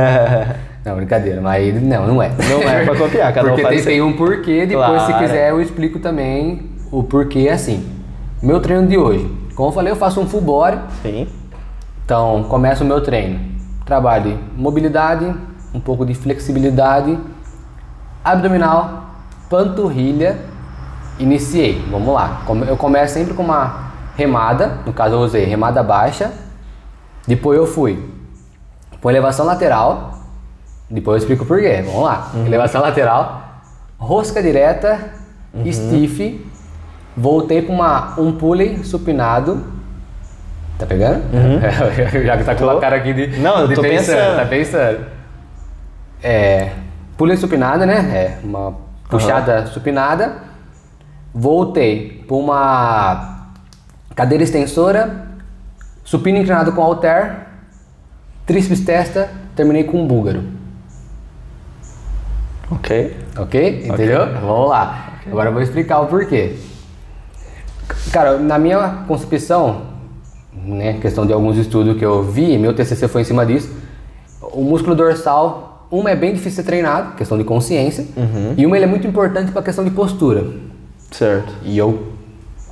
[0.86, 2.30] Não, brincadeira, mas não, não é.
[2.30, 5.24] Não é pra copiar, cada um Porque faz tem, tem um porquê, depois se Claro.
[5.26, 7.86] quiser eu explico também o porquê assim.
[8.42, 9.30] Meu treino de hoje.
[9.56, 11.28] Como eu falei, eu faço um full body, Sim.
[12.06, 13.40] então começa o meu treino.
[13.86, 15.26] Trabalho de mobilidade,
[15.74, 17.20] um pouco de flexibilidade,
[18.24, 19.04] abdominal,
[19.50, 20.38] panturrilha,
[21.20, 21.84] iniciei.
[21.92, 22.42] Vamos lá.
[22.68, 26.32] Eu começo sempre com uma remada, no caso eu usei remada baixa,
[27.28, 28.02] depois eu fui
[29.02, 30.19] com elevação lateral,
[30.90, 31.84] depois eu explico por quê.
[31.86, 32.32] Vamos lá.
[32.46, 33.62] Elevação lateral,
[33.98, 35.00] rosca direta,
[35.72, 36.46] stiff,
[37.16, 39.64] voltei para uma um pulley supinado.
[40.78, 41.24] Tá pegando?
[42.26, 42.80] Já que tá com a Tô.
[42.80, 44.38] cara aqui de Não, eu de tô pensando.
[44.38, 45.06] Tá pensando.
[46.24, 46.72] É,
[47.18, 47.98] pulley supinada, né?
[48.14, 48.76] É uma
[49.10, 50.50] puxada supinada.
[51.34, 53.40] Voltei para uma
[54.16, 55.28] cadeira extensora,
[56.04, 57.36] supino inclinado com halter,
[58.46, 60.59] tríceps testa, terminei com um búlgaro.
[62.72, 63.18] Ok.
[63.38, 63.86] Ok?
[63.86, 64.26] Entendeu?
[64.42, 65.14] Vamos lá.
[65.26, 66.56] Agora eu vou explicar o porquê.
[68.12, 69.82] Cara, na minha concepção,
[70.54, 73.70] né, questão de alguns estudos que eu vi, meu TCC foi em cima disso,
[74.42, 78.06] o músculo dorsal, uma é bem difícil de ser treinado, questão de consciência,
[78.58, 80.46] e uma ele é muito importante para questão de postura.
[81.12, 81.52] Certo.
[81.64, 82.14] E eu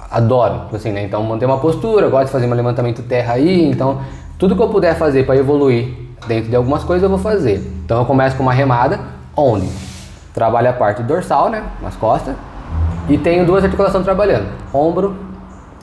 [0.09, 1.03] adoro, tipo assim, né?
[1.03, 4.01] Então manter uma postura, gosto de fazer um levantamento terra aí, então
[4.37, 5.93] tudo que eu puder fazer para evoluir
[6.27, 7.61] dentro de algumas coisas eu vou fazer.
[7.83, 8.99] Então eu começo com uma remada,
[9.35, 9.67] onde
[10.37, 12.35] trabalho a parte dorsal, né, nas costas,
[13.09, 15.15] e tenho duas articulações trabalhando, ombro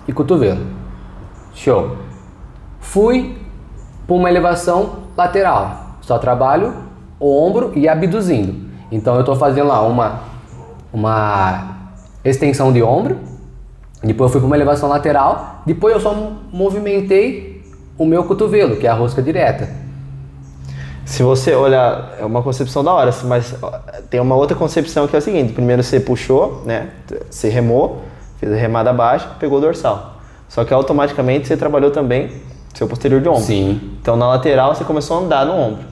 [0.07, 0.65] e cotovelo.
[1.53, 1.97] Show.
[2.79, 3.37] Fui
[4.07, 6.73] para uma elevação lateral, só trabalho
[7.19, 8.71] o ombro e abduzindo.
[8.93, 10.21] Então eu estou fazendo lá uma
[10.93, 11.91] uma
[12.25, 13.19] extensão de ombro,
[14.05, 16.15] depois eu fui para uma elevação lateral, depois eu só
[16.53, 17.61] movimentei
[17.99, 19.69] o meu cotovelo, que é a rosca direta.
[21.05, 23.55] Se você olhar, é uma concepção da hora, mas
[24.11, 26.89] tem uma outra concepção que é o seguinte: primeiro você puxou, né?
[27.31, 28.03] Você remou,
[28.39, 30.17] fez a remada baixa, pegou o dorsal.
[30.49, 32.31] Só que automaticamente você trabalhou também
[32.75, 33.43] seu posterior de ombro.
[33.43, 33.81] Sim.
[34.01, 35.85] Então na lateral você começou a andar no ombro.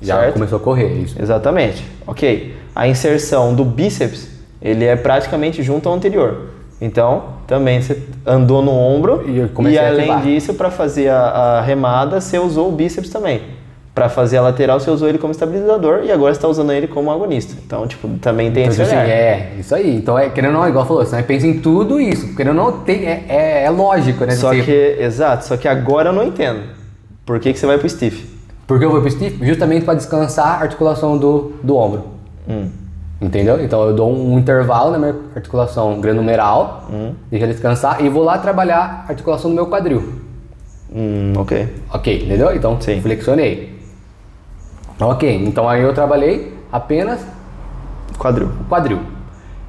[0.00, 0.34] Já certo?
[0.34, 1.20] começou a correr, isso.
[1.20, 1.84] Exatamente.
[2.06, 2.54] Ok.
[2.74, 4.28] A inserção do bíceps,
[4.60, 6.50] ele é praticamente junto ao anterior.
[6.78, 11.20] Então, também você andou no ombro E a além disso, para fazer a,
[11.58, 13.40] a remada, você usou o bíceps também.
[13.96, 16.86] Para fazer a lateral, você usou ele como estabilizador e agora você está usando ele
[16.86, 17.54] como agonista.
[17.66, 19.08] Então, tipo, também tem Então, esse tipo assim, olhar.
[19.10, 19.96] é, isso aí.
[19.96, 22.36] Então, é, querendo ou não, igual falou, você pensa em tudo isso.
[22.36, 24.32] Querendo ou não, tem, é, é, é lógico, né?
[24.32, 26.60] Só que, exato, só que agora eu não entendo.
[27.24, 28.28] Por que, que você vai pro stiff?
[28.66, 32.04] Porque eu vou pro stiff justamente para descansar a articulação do, do ombro.
[32.46, 32.68] Hum.
[33.18, 33.64] Entendeu?
[33.64, 37.14] Então eu dou um intervalo na minha articulação granumeral, Hum.
[37.30, 40.20] deixo ela descansar e vou lá trabalhar a articulação do meu quadril.
[40.94, 41.66] Hum, ok.
[41.94, 42.54] Ok, entendeu?
[42.54, 43.00] Então Sim.
[43.00, 43.74] flexionei.
[45.00, 47.20] Ok, então aí eu trabalhei apenas
[48.18, 48.48] Quadril.
[48.60, 48.98] o quadril.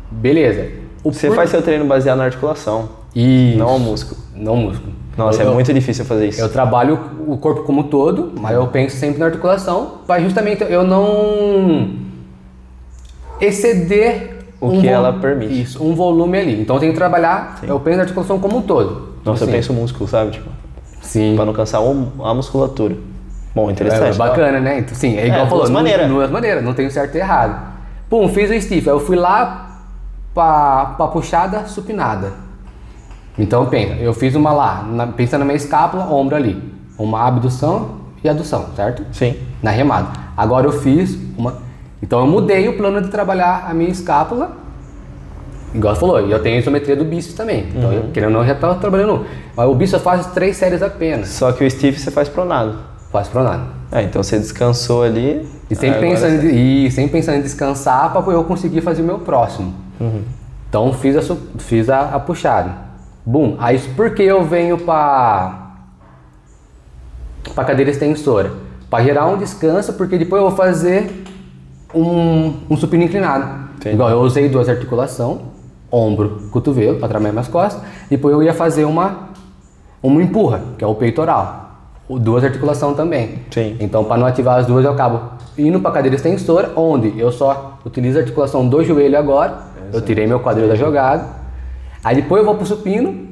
[0.10, 0.72] Beleza.
[1.04, 3.58] O Você por- faz seu treino baseado na articulação, Isso.
[3.58, 4.20] não ao músculo.
[4.36, 4.94] Não músculo.
[5.18, 6.40] Nossa, eu, é muito difícil fazer isso.
[6.40, 10.84] Eu trabalho o corpo como todo, mas eu penso sempre na articulação para justamente eu
[10.84, 11.90] não
[13.42, 15.62] exceder O um que ela permite.
[15.62, 16.62] Isso, um volume ali.
[16.62, 19.10] Então eu tenho que trabalhar, eu penso na articulação como um todo.
[19.26, 20.32] Nossa, eu Assim, penso músculo, sabe?
[20.32, 20.50] Tipo,
[21.02, 21.34] Sim.
[21.36, 22.96] pra não cansar o- a musculatura.
[23.58, 24.16] Bom, É, interessante.
[24.18, 24.28] tá?
[24.28, 24.78] bacana, né?
[24.80, 26.08] Então, sim, é igual É, falou, duas maneiras.
[26.08, 27.60] Duas maneiras, não tem certo e errado.
[28.08, 29.80] Pum, fiz o stiff, aí eu fui lá
[30.34, 32.34] pra, pra puxada supinada.
[33.38, 36.62] Então pensa, eu fiz uma lá, na, pensa na minha escápula, ombro ali.
[37.00, 39.04] Uma abdução e adução, certo?
[39.12, 39.36] Sim.
[39.62, 40.10] Na remada.
[40.36, 41.56] Agora eu fiz uma.
[42.02, 44.52] Então eu mudei o plano de trabalhar a minha escápula.
[45.74, 47.68] Igual você falou, e eu tenho a isometria do bíceps também.
[47.76, 47.96] Então, Uhum.
[47.96, 49.26] eu, querendo ou não, eu já estava trabalhando.
[49.56, 51.30] Mas o bíceps eu faço três séries apenas.
[51.30, 52.78] Só que o stiff você faz pronado.
[53.12, 53.64] Faço pronado.
[53.92, 55.48] É, então você descansou ali.
[55.70, 59.06] E sempre, pensando, você- em, e sempre pensando em descansar para eu conseguir fazer o
[59.06, 59.74] meu próximo.
[60.00, 60.24] Uhum.
[60.70, 62.72] Então fiz a, fiz a, a puxada.
[63.26, 63.56] Bum.
[63.60, 65.66] Aí por que eu venho para
[67.56, 68.52] para cadeira extensora?
[68.90, 71.24] Para gerar um descanso, porque depois eu vou fazer
[71.94, 73.68] um, um supino inclinado.
[73.78, 73.96] Entendi.
[73.96, 75.40] Igual eu usei duas articulações,
[75.92, 77.82] ombro, cotovelo, para trabalhar minhas costas.
[78.10, 79.28] Depois eu ia fazer uma
[80.04, 81.67] uma empurra, que é o peitoral.
[82.10, 83.40] Duas articulações também.
[83.52, 83.76] Sim.
[83.80, 87.32] Então, para não ativar as duas, eu acabo indo para a cadeira extensora, onde eu
[87.32, 89.58] só utilizo a articulação do joelho agora.
[89.92, 91.26] Eu tirei meu quadril da jogada.
[92.04, 93.28] Aí depois eu vou para o supino,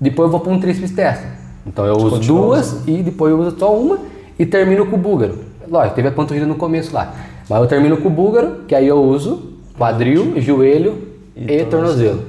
[0.00, 1.26] depois eu vou para um tríceps testa.
[1.66, 3.98] Então eu uso continua duas e depois eu uso só uma
[4.38, 5.38] e termino com o búlgaro.
[5.68, 7.12] Lógico, teve a panturrilha no começo lá.
[7.48, 12.22] Mas eu termino com o búlgaro, que aí eu uso quadril, joelho e, tornozelo.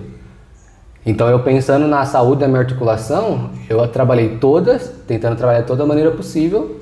[1.05, 5.85] Então eu pensando na saúde da minha articulação, eu trabalhei todas, tentando trabalhar de toda
[5.85, 6.79] maneira possível,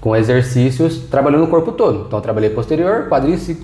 [0.00, 2.06] com exercícios, trabalhando o corpo todo.
[2.06, 3.62] Então eu trabalhei posterior, quadríceps,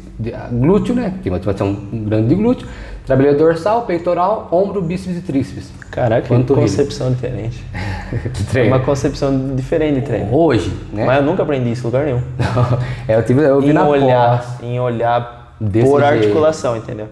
[0.52, 1.14] glúteo, né?
[1.22, 2.68] Tem uma ativação grande de glúteo.
[3.06, 5.72] Trabalhei dorsal, peitoral, ombro, bíceps e tríceps.
[5.90, 7.64] Caraca, que concepção diferente.
[8.32, 8.76] De É treino.
[8.76, 10.34] uma concepção diferente de treino.
[10.34, 11.04] Hoje, né?
[11.06, 12.22] Mas eu nunca aprendi isso em lugar nenhum.
[13.08, 14.62] é, eu, tive, eu vi em na olhar, pós.
[14.62, 16.04] em olhar por jeito.
[16.04, 17.08] articulação, entendeu?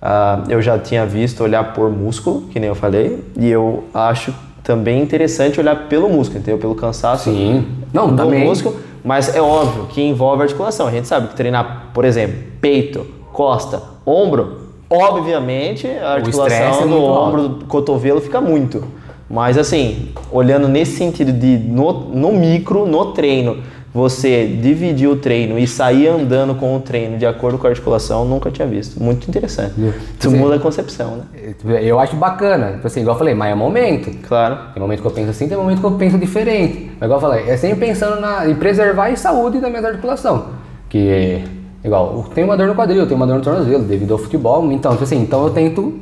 [0.00, 4.32] Ah, eu já tinha visto olhar por músculo, que nem eu falei, e eu acho
[4.62, 6.58] também interessante olhar pelo músculo, entendeu?
[6.58, 7.66] Pelo cansaço Sim.
[7.92, 8.44] Não, do também.
[8.44, 10.86] músculo, mas é óbvio que envolve articulação.
[10.86, 16.88] A gente sabe que treinar, por exemplo, peito, costa, ombro, obviamente a articulação é do
[16.88, 18.84] muito ombro, do cotovelo fica muito.
[19.30, 23.58] Mas assim, olhando nesse sentido de no, no micro, no treino,
[23.98, 28.24] você dividir o treino e sair andando com o treino de acordo com a articulação,
[28.24, 29.02] nunca tinha visto.
[29.02, 29.74] Muito interessante.
[30.18, 30.36] Isso Sim.
[30.36, 31.82] muda a concepção, né?
[31.82, 32.74] Eu acho bacana.
[32.74, 34.16] Tipo assim, igual eu falei, mas é momento.
[34.28, 34.56] Claro.
[34.72, 36.92] Tem momento que eu penso assim, tem momento que eu penso diferente.
[37.00, 40.50] Mas igual eu falei, é sempre pensando na, em preservar a saúde da minha articulação.
[40.88, 41.42] Que,
[41.84, 44.18] igual, eu tenho uma dor no quadril, eu tenho uma dor no tornozelo, devido ao
[44.18, 44.70] futebol.
[44.70, 45.98] Então, tipo assim, então eu tento.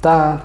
[0.00, 0.40] Tá.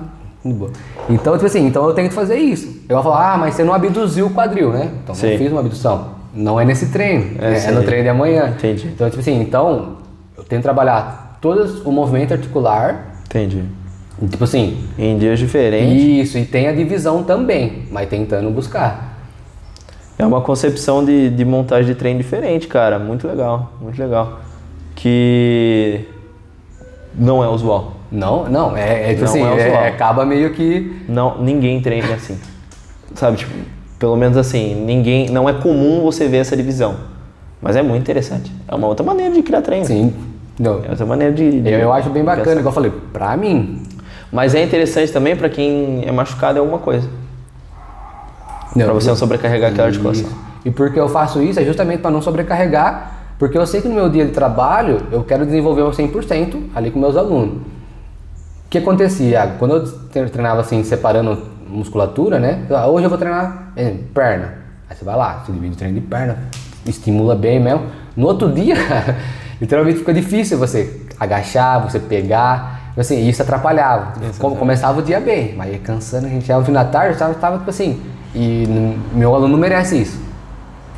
[1.09, 2.81] Então, tipo assim, então eu tento fazer isso.
[2.85, 4.89] Igual falar, ah, mas você não abduziu o quadril, né?
[5.03, 5.27] Então Sim.
[5.27, 6.18] eu fiz uma abdução.
[6.33, 8.49] Não é nesse treino, É, é, é no treino de amanhã.
[8.49, 8.87] Entendi.
[8.87, 9.97] Então, tipo assim, então
[10.37, 13.63] eu tento trabalhar todo o movimento articular, Entendi.
[14.29, 16.27] tipo assim, Em dias diferentes.
[16.29, 19.17] isso, e tem a divisão também, mas tentando buscar.
[20.17, 22.99] É uma concepção de, de montagem de treino diferente, cara.
[22.99, 24.41] Muito legal, muito legal.
[24.93, 26.05] Que
[27.15, 27.93] não é usual.
[28.11, 31.03] Não, não, é, é tipo Não assim, é é- acaba meio que.
[31.07, 32.37] Não, ninguém treina assim.
[33.15, 33.53] Sabe, tipo,
[33.99, 36.95] pelo menos assim, ninguém, não é comum você ver essa divisão.
[37.62, 38.51] Mas é muito interessante.
[38.67, 39.85] É uma outra maneira de criar treino.
[39.85, 40.13] Sim.
[40.57, 43.35] Não, É outra maneira de, de eu, eu acho bem bacana, igual eu falei, pra
[43.35, 43.83] mim.
[44.31, 47.07] Mas é interessante também pra quem é machucado em alguma coisa.
[48.75, 50.29] Não, Pra você não sobrecarregar aquela articulação.
[50.63, 53.95] E porque eu faço isso é justamente para não sobrecarregar, porque eu sei que no
[53.95, 57.55] meu dia de trabalho eu quero desenvolver o 100% ali com meus alunos.
[57.55, 59.29] O que acontecia?
[59.29, 59.53] Iago?
[59.57, 62.65] Quando eu tre- treinava assim, separando musculatura, né?
[62.88, 64.53] Hoje eu vou treinar eh, perna.
[64.89, 66.38] Aí você vai lá, você divide o treino de perna,
[66.86, 67.84] estimula bem mesmo.
[68.15, 68.75] No outro dia,
[69.62, 72.93] literalmente fica difícil você agachar, você pegar.
[72.97, 74.13] Assim, isso atrapalhava.
[74.39, 77.13] Como começava o dia bem, mas ia cansando, a gente chegava no fim da tarde,
[77.13, 78.01] estava tava, tipo assim.
[78.36, 78.65] E
[79.13, 80.19] meu aluno merece isso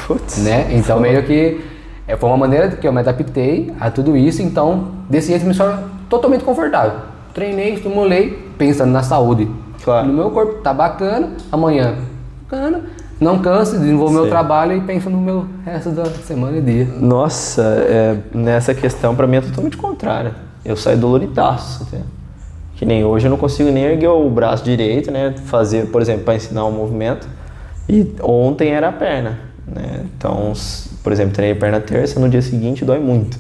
[0.06, 0.38] Putz.
[0.40, 0.68] né?
[0.72, 1.62] Então meio que
[2.08, 5.56] é, foi uma maneira que eu me adaptei a tudo isso, então desse jeito me
[5.56, 6.94] torna totalmente confortável.
[7.34, 9.50] Treinei, estimulei, pensando na saúde.
[9.84, 10.08] Claro.
[10.08, 11.96] No meu corpo, tá bacana, amanhã,
[12.44, 12.82] bacana,
[13.20, 16.86] não canso, desenvolvo meu trabalho e penso no meu resto da semana e dia.
[17.00, 20.34] Nossa, é, nessa questão pra mim é totalmente contrário.
[20.66, 21.84] Eu saio doloridaço.
[21.84, 22.02] até.
[22.76, 25.36] Que nem hoje eu não consigo nem erguer o braço direito, né?
[25.46, 27.28] Fazer, por exemplo, para ensinar um movimento.
[27.88, 30.04] E ontem era a perna, né?
[30.18, 30.54] Então,
[31.04, 33.38] por exemplo, treinei perna terça, no dia seguinte dói muito.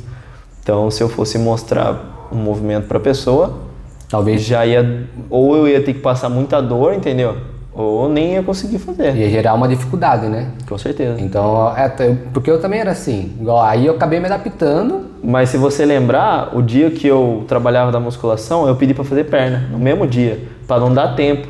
[0.61, 3.70] Então, se eu fosse mostrar um movimento pra pessoa,
[4.11, 7.37] Talvez já ia ou eu ia ter que passar muita dor, entendeu?
[7.73, 9.15] Ou nem ia conseguir fazer.
[9.15, 10.51] ia gerar uma dificuldade, né?
[10.67, 11.15] Com certeza.
[11.21, 11.87] Então, é,
[12.33, 13.31] porque eu também era assim.
[13.63, 15.09] Aí eu acabei me adaptando.
[15.23, 19.23] Mas se você lembrar, o dia que eu trabalhava da musculação, eu pedi pra fazer
[19.23, 21.47] perna, no mesmo dia, pra não dar tempo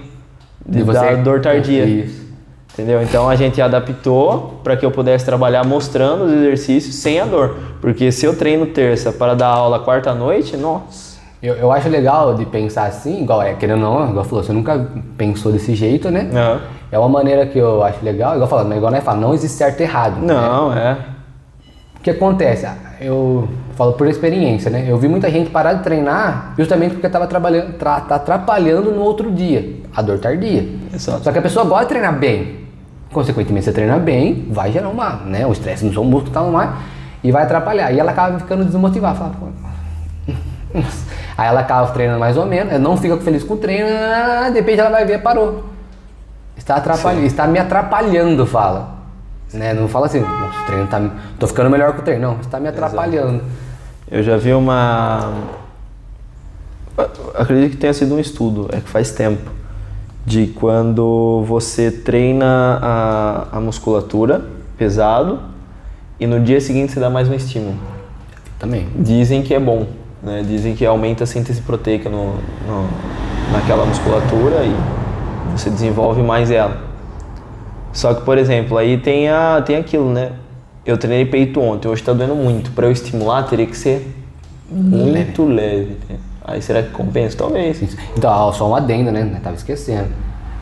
[0.64, 1.86] de, dar dor tardia.
[1.86, 2.22] Isso.
[2.74, 3.02] Entendeu?
[3.02, 7.56] Então a gente adaptou para que eu pudesse trabalhar mostrando os exercícios sem a dor.
[7.82, 11.11] Porque se eu treino terça para dar aula quarta noite, nossa.
[11.42, 14.54] Eu, eu acho legal de pensar assim, igual é, querendo ou não, igual falou, você
[14.54, 16.30] nunca pensou desse jeito, né?
[16.34, 16.62] Aham.
[16.92, 19.80] É uma maneira que eu acho legal, igual falando, igual nós fala, não existe certo
[19.80, 20.20] e errado.
[20.22, 20.34] né?
[20.34, 20.98] Não, é.
[21.98, 22.66] O que acontece?
[22.66, 24.86] Ah, Eu falo por experiência, né?
[24.88, 29.02] Eu vi muita gente parar de treinar justamente porque estava trabalhando, tra, tá atrapalhando no
[29.02, 30.68] outro dia, a dor tardia.
[30.94, 31.24] Exato.
[31.24, 32.62] Só que a pessoa gosta de treinar bem.
[33.12, 35.46] Consequentemente, você treina bem, vai gerar uma, né?
[35.48, 36.70] O estresse no seu músculo e tal mais,
[37.24, 37.92] e vai atrapalhar.
[37.92, 39.16] E ela acaba ficando desmotivada.
[39.18, 39.32] Fala.
[41.38, 44.50] Aí ela acaba treinando mais ou menos, ela não fica feliz com o treino, ah,
[44.50, 45.66] de repente ela vai ver, parou.
[46.56, 49.02] Está atrapalhando, está me atrapalhando, fala.
[49.54, 49.74] Né?
[49.74, 51.02] Não fala assim, nossa, o treino tá.
[51.40, 52.22] tô ficando melhor com o treino.
[52.22, 53.44] Não, está me atrapalhando.
[54.10, 55.34] Eu já vi uma.
[57.34, 59.50] Acredito que tenha sido um estudo, é que faz tempo,
[60.26, 64.46] de quando você treina a, a musculatura
[64.78, 65.40] pesado
[66.20, 67.78] e no dia seguinte você dá mais um estímulo.
[68.60, 68.88] Também.
[68.96, 69.88] Dizem que é bom,
[70.24, 70.44] né?
[70.48, 72.36] Dizem que aumenta a síntese proteica no,
[72.68, 72.88] no-
[73.52, 74.76] naquela musculatura e
[75.52, 76.78] você desenvolve mais ela.
[77.94, 80.32] Só que, por exemplo, aí tem, a, tem aquilo, né?
[80.86, 82.72] Eu treinei peito ontem, hoje tá doendo muito.
[82.72, 84.16] Para eu estimular, teria que ser
[84.70, 85.98] muito leve.
[86.10, 86.16] né?
[86.44, 87.38] Aí será que compensa?
[87.38, 87.82] Talvez.
[88.18, 89.30] Então, ó, só um adendo, né?
[89.36, 90.08] Eu tava esquecendo.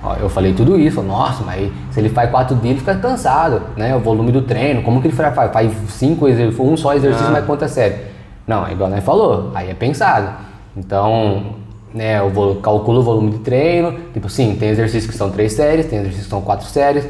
[0.03, 3.61] Ó, eu falei tudo isso, nossa, mas se ele faz quatro dias, ele fica cansado,
[3.77, 3.95] né?
[3.95, 5.33] O volume do treino, como que ele faz?
[5.51, 7.41] Faz cinco exercícios, um só exercício, Ah.
[7.47, 7.97] mas é sério?
[8.49, 10.27] Não, é igual nós falou, aí é pensado.
[10.75, 11.43] Então,
[11.93, 15.53] né, eu vou, calculo o volume de treino, tipo sim, tem exercícios que são três
[15.53, 17.07] séries, tem exercícios que são quatro séries,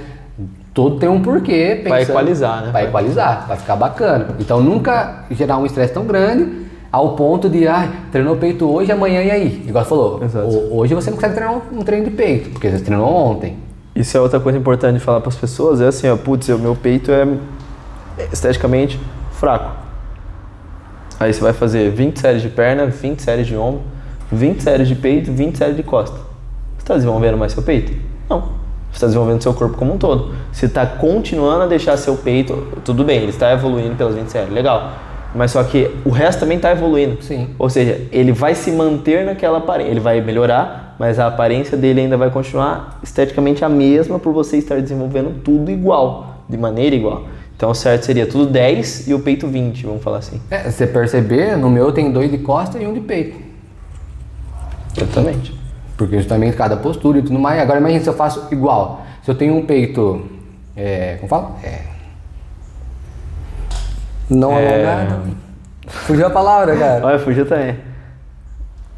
[0.73, 1.79] tudo tem um porquê.
[1.81, 2.71] Pensando- equalizar, né?
[2.71, 4.35] Pra equalizar, vai ficar bacana.
[4.37, 9.21] Então nunca gerar um estresse tão grande ao ponto de, ah, treinou peito hoje, amanhã
[9.21, 9.63] e aí?
[9.65, 10.45] Igual você falou, Exato.
[10.45, 13.55] ho- hoje você não consegue treinar um, um treino de peito, porque você treinou ontem.
[13.95, 16.59] Isso é outra coisa importante de falar para as pessoas, é assim, ó, putz, o
[16.59, 17.25] meu peito é
[18.33, 18.99] esteticamente
[19.31, 19.87] fraco.
[21.19, 23.81] Aí você vai fazer 20 séries de perna, 20 séries de ombro,
[24.31, 26.15] 20 séries de peito, 20 séries de costa.
[26.15, 27.91] Você está desenvolvendo mais seu peito?
[28.29, 28.41] Não.
[28.89, 30.33] Você está desenvolvendo seu corpo como um todo.
[30.51, 34.53] Você está continuando a deixar seu peito, tudo bem, ele está evoluindo pelas 20 séries,
[34.53, 34.93] legal.
[35.35, 37.21] Mas só que o resto também está evoluindo.
[37.21, 37.49] Sim.
[37.59, 42.01] Ou seja, ele vai se manter naquela aparência, ele vai melhorar, mas a aparência dele
[42.01, 47.25] ainda vai continuar esteticamente a mesma por você estar desenvolvendo tudo igual, de maneira igual.
[47.59, 50.39] Então o certo seria tudo 10 e o peito 20, vamos falar assim.
[50.49, 53.37] É, você perceber, no meu tem dois de costa e um de peito.
[54.95, 55.53] Exatamente.
[55.97, 57.59] Porque justamente cada postura e tudo mais.
[57.59, 59.05] Agora imagina se eu faço igual.
[59.25, 60.25] Se eu tenho um peito.
[60.73, 61.57] É, como fala?
[61.61, 61.81] É.
[64.29, 64.93] Não É.
[64.93, 65.35] alongado.
[65.85, 67.05] Fugiu a palavra, cara.
[67.05, 67.75] Olha, fugiu também.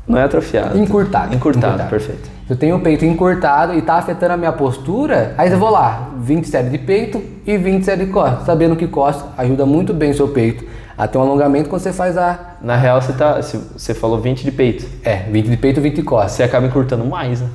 [0.08, 0.78] Não é atrofiado.
[0.78, 1.36] Encurtado.
[1.36, 2.30] Encurtado, perfeito.
[2.48, 5.70] Se eu tenho o peito encurtado e tá afetando a minha postura, aí eu vou
[5.70, 8.44] lá, 20 séries de peito e 20 séries de costa.
[8.46, 10.66] Sabendo que costa ajuda muito bem o seu peito
[10.98, 12.58] a ter um alongamento quando você faz a.
[12.62, 14.86] Na real, você, tá, você falou 20 de peito.
[15.04, 16.30] É, 20 de peito, 20 de costa.
[16.30, 17.50] Você acaba encurtando mais, né?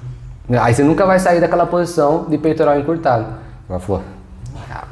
[0.61, 3.27] Aí você nunca vai sair daquela posição de peitoral encurtado.
[3.69, 4.03] Agora falou,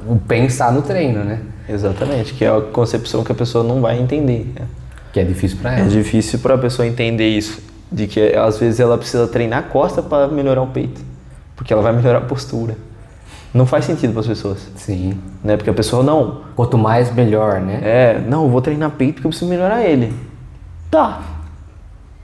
[0.07, 1.41] o pensar no treino, né?
[1.69, 4.53] Exatamente, que é a concepção que a pessoa não vai entender.
[4.59, 4.67] né?
[5.15, 5.89] Que é difícil pra É ela.
[5.89, 10.03] difícil para a pessoa entender isso, de que às vezes ela precisa treinar a costa
[10.03, 11.01] para melhorar o peito,
[11.57, 12.77] porque ela vai melhorar a postura.
[13.55, 15.17] Não faz sentido para as pessoas, Sim.
[15.43, 15.57] né?
[15.57, 17.79] Porque a pessoa não, Quanto mais, melhor, né?
[17.85, 20.12] é, não, eu vou treinar peito porque eu preciso melhorar ele.
[20.91, 21.21] Tá.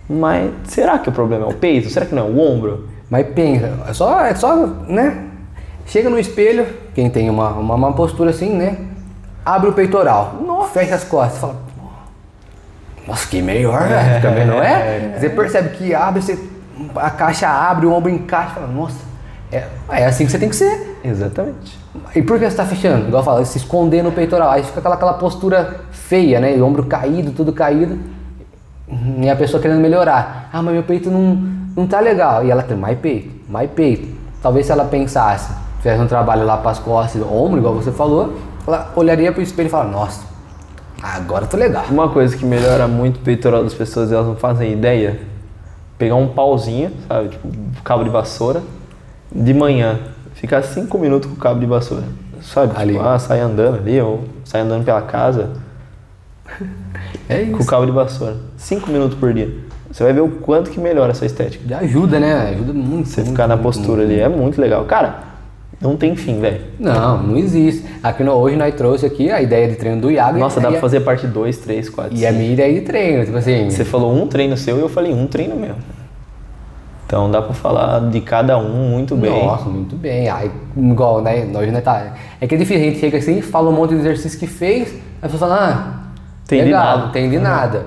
[0.09, 1.89] Mas será que o problema é o peito?
[1.89, 2.89] Será que não é o ombro?
[3.09, 5.27] Mas pensa, é só, é só, né?
[5.87, 8.77] Chega no espelho, quem tem uma, uma, uma postura assim, né?
[9.45, 10.35] Abre o peitoral,
[10.73, 11.70] fecha as costas, fala, "Pô,
[13.07, 14.21] nossa, que melhor, né?
[14.21, 15.17] Também não é?
[15.19, 16.39] Você percebe que abre, você,
[16.97, 18.99] a caixa abre, o ombro encaixa, fala, nossa,
[19.53, 20.99] é, é assim que você tem que ser.
[21.03, 21.79] Exatamente.
[22.15, 23.09] E por que você tá fechando?
[23.09, 26.57] Igual eu falo, se esconder no peitoral, aí fica aquela, aquela postura feia, né?
[26.57, 27.99] E o ombro caído, tudo caído.
[29.19, 30.51] E a pessoa querendo melhorar.
[30.53, 31.35] Ah, mas meu peito não,
[31.77, 32.45] não tá legal.
[32.45, 34.09] E ela tem mais peito, mais peito.
[34.43, 38.39] Talvez se ela pensasse, fizesse um trabalho lá para as costas, ombro, igual você falou,
[38.67, 40.23] ela olharia pro espelho e falaria, nossa,
[41.03, 41.85] agora eu tô legal.
[41.91, 45.21] Uma coisa que melhora muito o peitoral das pessoas e elas não fazem ideia,
[45.99, 47.49] pegar um pauzinho, sabe, tipo
[47.85, 48.63] cabo de vassoura,
[49.33, 49.99] de manhã,
[50.35, 52.05] ficar cinco minutos com o cabo de vassoura,
[52.43, 52.95] sabe, Ali.
[52.95, 55.51] tipo, ah, sai andando ali ou sai andando pela casa
[57.29, 57.69] É com o isso.
[57.69, 59.49] cabo de vassoura, cinco minutos por dia.
[59.91, 61.65] Você vai ver o quanto que melhora essa estética.
[61.69, 62.51] Já ajuda, né?
[62.55, 63.09] Ajuda muito.
[63.09, 64.11] Você muito, ficar na muito, postura muito.
[64.13, 64.85] ali é muito legal.
[64.85, 65.19] Cara,
[65.81, 66.61] não tem fim, velho.
[66.79, 67.85] Não, não existe.
[68.03, 70.39] Aqui no, hoje nós trouxe aqui a ideia de treino do Iago.
[70.39, 73.37] Nossa, dá pra fazer parte 2, 3, 4, E a minha ideia de treino, tipo
[73.39, 73.71] assim.
[73.71, 75.75] Você falou um treino seu e eu falei um treino meu.
[77.07, 79.45] Então dá pra falar de cada um muito bem.
[79.45, 80.29] Nossa, muito bem.
[80.29, 81.45] Aí, igual, né?
[81.45, 82.15] Nós não tá.
[82.41, 84.95] É que é difícil, a gente chega assim, fala um monte de exercício que fez,
[85.21, 86.11] a pessoa fala, ah,
[86.47, 87.03] Tem de legal, nada.
[87.07, 87.87] não tem de nada.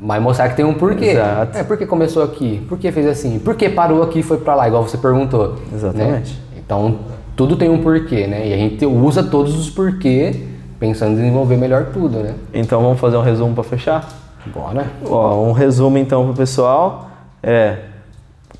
[0.00, 1.10] Mas mostrar que tem um porquê.
[1.10, 1.58] Exato.
[1.58, 2.64] É, por que começou aqui?
[2.68, 3.38] Por que fez assim?
[3.38, 5.56] Por que parou aqui e foi pra lá, igual você perguntou?
[5.72, 6.32] Exatamente.
[6.34, 6.40] né?
[6.58, 6.96] Então,
[7.36, 8.48] tudo tem um porquê, né?
[8.48, 10.34] E a gente usa todos os porquê
[10.80, 12.34] pensando em desenvolver melhor tudo, né?
[12.52, 14.08] Então vamos fazer um resumo pra fechar?
[14.46, 14.86] Bora.
[15.04, 17.10] Ó, um resumo então pro pessoal
[17.42, 17.78] é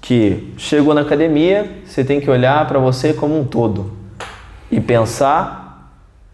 [0.00, 3.92] que chegou na academia, você tem que olhar para você como um todo
[4.70, 5.92] e pensar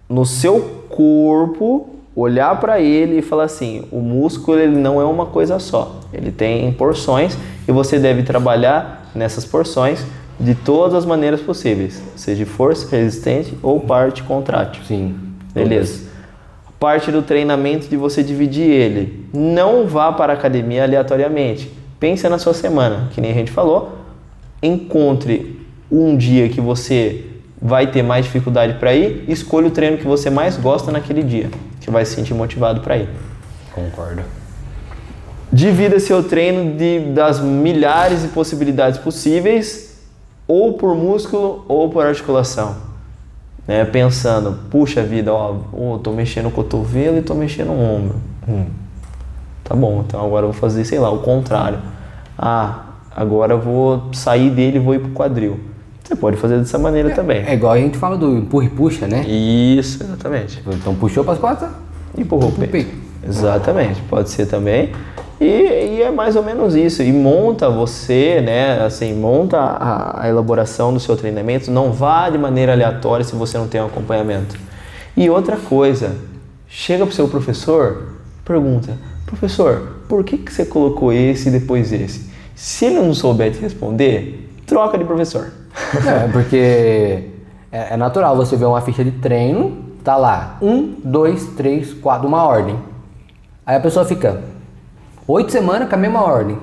[0.09, 5.27] no seu corpo, olhar para ele e falar assim, o músculo ele não é uma
[5.27, 7.37] coisa só, ele tem porções
[7.67, 10.05] e você deve trabalhar nessas porções
[10.43, 14.83] de todas as maneiras possíveis, seja força, resistente ou parte contrátil.
[14.85, 15.15] Sim.
[15.55, 16.11] Beleza.
[16.81, 19.29] Parte do treinamento de você dividir ele.
[19.33, 21.71] Não vá para a academia aleatoriamente.
[22.01, 23.99] Pensa na sua semana, que nem a gente falou.
[24.61, 27.25] Encontre um dia que você
[27.61, 31.49] vai ter mais dificuldade para ir, escolha o treino que você mais gosta naquele dia,
[31.81, 33.09] que vai se sentir motivado para ir.
[33.73, 34.23] Concordo.
[35.53, 39.92] Divida seu treino de, das milhares de possibilidades possíveis,
[40.47, 42.77] ou por músculo ou por articulação.
[43.67, 43.85] Né?
[43.85, 48.17] Pensando, puxa vida, ó, oh, tô mexendo o cotovelo e tô mexendo o ombro.
[48.49, 48.67] Hum.
[49.63, 51.79] tá bom, então agora eu vou fazer, sei lá, o contrário.
[52.37, 55.61] Ah, agora eu vou sair dele e vou ir pro quadril.
[56.03, 57.45] Você pode fazer dessa maneira também.
[57.47, 59.25] É igual a gente fala do empurra e puxa, né?
[59.27, 60.63] Isso, exatamente.
[60.67, 61.71] Então puxou para as costas,
[62.19, 62.95] Empurrou o peito.
[63.27, 64.93] Exatamente, pode ser também.
[65.43, 67.03] E, e, é mais ou menos isso.
[67.03, 68.85] E monta você, né?
[68.85, 71.69] Assim, monta a, a, elaboração do seu treinamento.
[71.69, 74.57] Não vá de maneira aleatória se você não tem um acompanhamento.
[75.17, 76.17] E outra coisa,
[76.69, 78.15] chega para o seu professor,
[78.45, 82.31] pergunta, professor, por que, que você colocou esse e depois esse?
[82.55, 85.53] Se ele não souber te responder, troca de professor.
[86.07, 87.31] É, porque
[87.71, 92.29] é, é natural você ver uma ficha de treino, tá lá, um, dois, três, quatro,
[92.29, 92.77] uma ordem.
[93.65, 94.43] Aí a pessoa fica
[95.27, 96.57] oito semanas com a mesma ordem.
[96.57, 96.61] O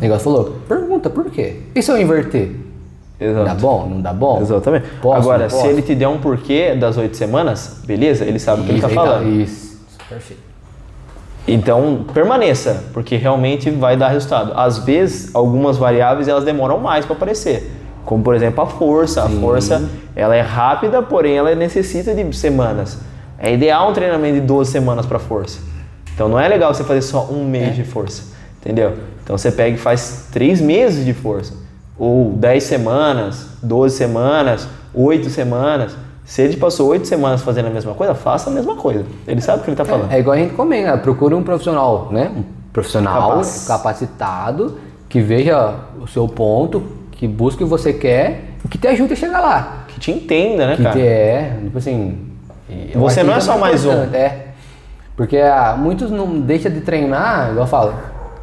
[0.00, 1.60] negócio falou, pergunta por quê?
[1.74, 2.56] E se eu inverter?
[3.20, 3.44] Exato.
[3.44, 3.88] Dá bom?
[3.88, 4.40] Não dá bom?
[4.40, 4.86] Exatamente.
[5.00, 8.24] Posso, Agora, se ele te der um porquê das oito semanas, beleza?
[8.24, 9.28] Ele sabe o que ele está falando.
[9.28, 10.52] Isso, perfeito.
[11.46, 14.52] Então, permaneça, porque realmente vai dar resultado.
[14.56, 17.70] Às vezes, algumas variáveis elas demoram mais para aparecer.
[18.04, 19.26] Como, por exemplo, a força.
[19.26, 19.38] Sim.
[19.38, 22.98] A força, ela é rápida, porém ela necessita de semanas.
[23.38, 25.60] É ideal um treinamento de 12 semanas para força.
[26.22, 27.72] Então, não é legal você fazer só um mês é.
[27.72, 28.22] de força,
[28.60, 28.94] entendeu?
[29.24, 31.52] Então, você pega e faz três meses de força.
[31.98, 35.96] Ou 10 semanas, 12 semanas, 8 semanas.
[36.24, 39.04] Se ele passou oito semanas fazendo a mesma coisa, faça a mesma coisa.
[39.26, 40.12] Ele sabe o que ele está falando.
[40.12, 42.30] É, é, igual a gente comenta, procure um profissional, né?
[42.34, 43.64] Um profissional Capaz.
[43.66, 48.86] capacitado, que veja o seu ponto, que busque o que você quer e que te
[48.86, 49.84] ajude a chegar lá.
[49.88, 50.94] Que te entenda, né, que cara?
[50.94, 52.28] Que é, tipo assim...
[52.94, 53.90] Você não é só mais um.
[54.14, 54.51] É.
[55.16, 57.94] Porque ah, muitos não deixam de treinar, igual eu falo,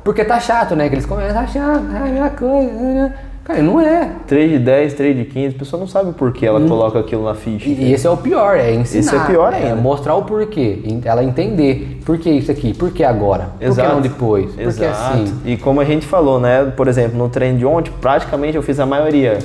[0.04, 0.88] porque tá chato, né?
[0.88, 2.72] Que eles começam a achar, ah, minha coisa...
[2.72, 3.14] Né, né.
[3.50, 4.12] Cara, não é.
[4.28, 6.68] 3 de 10, 3 de 15, a pessoa não sabe por que ela hum.
[6.68, 7.68] coloca aquilo na ficha.
[7.68, 9.00] E, esse é o pior, é ensinar.
[9.00, 9.70] Esse é pior ainda.
[9.70, 12.00] É mostrar o porquê, ela entender.
[12.06, 12.76] Por que isso aqui?
[12.76, 13.50] Por que agora?
[13.58, 13.88] Por Exato.
[13.88, 14.52] que não depois?
[14.54, 14.78] Por Exato.
[14.78, 15.40] que assim?
[15.46, 16.72] E como a gente falou, né?
[16.78, 19.40] Por exemplo, no treino de ontem, praticamente eu fiz a maioria.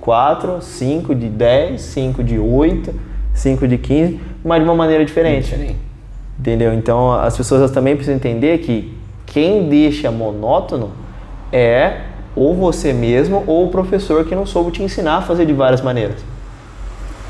[0.00, 2.94] 4, 5 de 10, 5 de 8,
[3.34, 5.50] 5 de 15, mas de uma maneira diferente.
[5.50, 5.76] diferente.
[6.38, 6.74] Entendeu?
[6.74, 10.92] Então as pessoas também precisam entender que quem deixa monótono
[11.52, 12.02] é
[12.36, 15.80] ou você mesmo ou o professor que não soube te ensinar a fazer de várias
[15.80, 16.16] maneiras.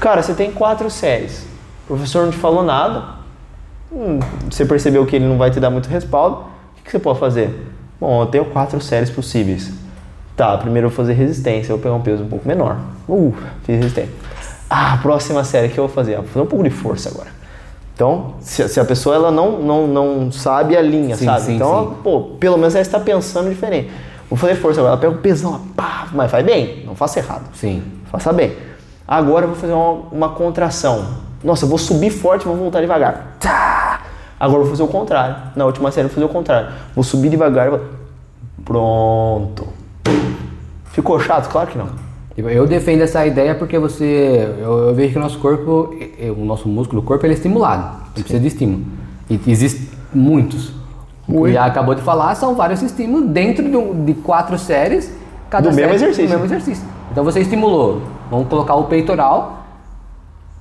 [0.00, 1.46] Cara, você tem quatro séries,
[1.84, 3.16] o professor não te falou nada,
[3.92, 4.18] hum,
[4.50, 6.44] você percebeu que ele não vai te dar muito respaldo,
[6.78, 7.72] o que, você pode fazer?
[7.98, 9.72] Bom, eu tenho quatro séries possíveis.
[10.36, 12.78] Tá, primeiro eu vou fazer resistência, eu vou pegar um peso um pouco menor.
[13.08, 13.32] Uh,
[13.62, 14.12] fiz resistência.
[14.68, 16.16] Ah, próxima série que eu vou fazer?
[16.16, 17.43] vou fazer um pouco de força agora.
[17.94, 21.42] Então, se, se, a pessoa ela não, não, não sabe a linha, sim, sabe?
[21.42, 21.96] Sim, então, sim.
[22.02, 23.90] pô, pelo menos ela está pensando diferente.
[24.28, 24.94] Vou fazer força agora.
[24.94, 26.82] Ela pega o pesão, pá, mas faz bem.
[26.84, 27.44] Não faça errado.
[27.54, 27.84] Sim.
[28.10, 28.56] Faça bem.
[29.06, 31.06] Agora eu vou fazer uma, uma contração.
[31.42, 33.36] Nossa, eu vou subir forte e vou voltar devagar.
[33.38, 34.00] Tá.
[34.40, 35.36] Agora eu vou fazer o contrário.
[35.54, 36.68] Na última série eu vou fazer o contrário.
[36.94, 37.80] Vou subir devagar e vou...
[38.64, 39.68] Pronto.
[40.86, 41.48] Ficou chato?
[41.48, 42.03] Claro que não.
[42.36, 45.94] Eu defendo essa ideia porque você, eu, eu vejo que o nosso corpo,
[46.36, 48.02] o nosso músculo, o corpo, ele é estimulado.
[48.14, 48.84] Ele precisa de estímulo.
[49.30, 50.72] E existem muitos.
[51.28, 55.10] O Iá acabou de falar, são vários estímulos dentro de, de quatro séries,
[55.48, 56.26] cada do série mesmo exercício.
[56.26, 56.84] do mesmo exercício.
[57.10, 59.64] Então você estimulou, vamos colocar o peitoral,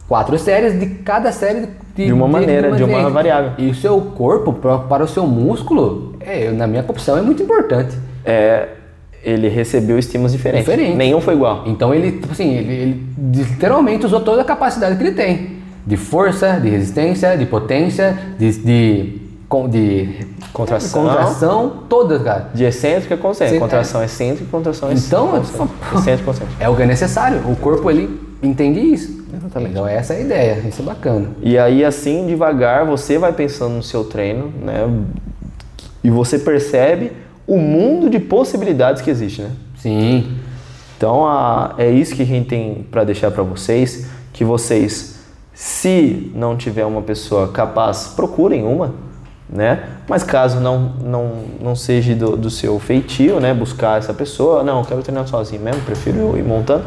[0.08, 3.54] quatro séries de cada série de, de uma maneira, de uma, de uma variável.
[3.58, 7.44] E o seu corpo, para, para o seu músculo, é, na minha opção, é muito
[7.44, 7.98] importante.
[8.24, 8.70] É,
[9.24, 10.70] ele recebeu estímulos diferentes.
[10.70, 10.96] Diferente.
[10.96, 11.64] Nenhum foi igual.
[11.66, 15.64] Então ele, tipo assim, ele, ele literalmente usou toda a capacidade que ele tem.
[15.86, 19.24] De força, de resistência, de potência, de, de
[19.70, 22.50] de contração, contração todas, cara.
[22.56, 23.60] De excêntrica concêntrica.
[23.60, 24.06] Contração é.
[24.06, 26.32] excêntrica contração então, excêntrica.
[26.32, 27.40] Então, é o que é necessário.
[27.48, 29.24] O corpo ele entende isso.
[29.32, 29.72] Exatamente.
[29.72, 31.28] Então essa é a ideia, isso é bacana.
[31.42, 34.90] E aí assim, devagar, você vai pensando no seu treino, né?
[36.04, 37.12] E você percebe
[37.48, 39.52] o mundo de possibilidades que existe, né?
[39.78, 40.38] Sim.
[40.98, 45.20] Então a, é isso que a gente tem para deixar para vocês, que vocês,
[45.54, 48.94] se não tiver uma pessoa capaz, procurem uma
[49.54, 49.84] né?
[50.08, 51.32] Mas caso não, não,
[51.62, 53.54] não seja do, do seu feitio, né?
[53.54, 56.84] Buscar essa pessoa, não, eu quero treinar sozinho mesmo, prefiro ir montando.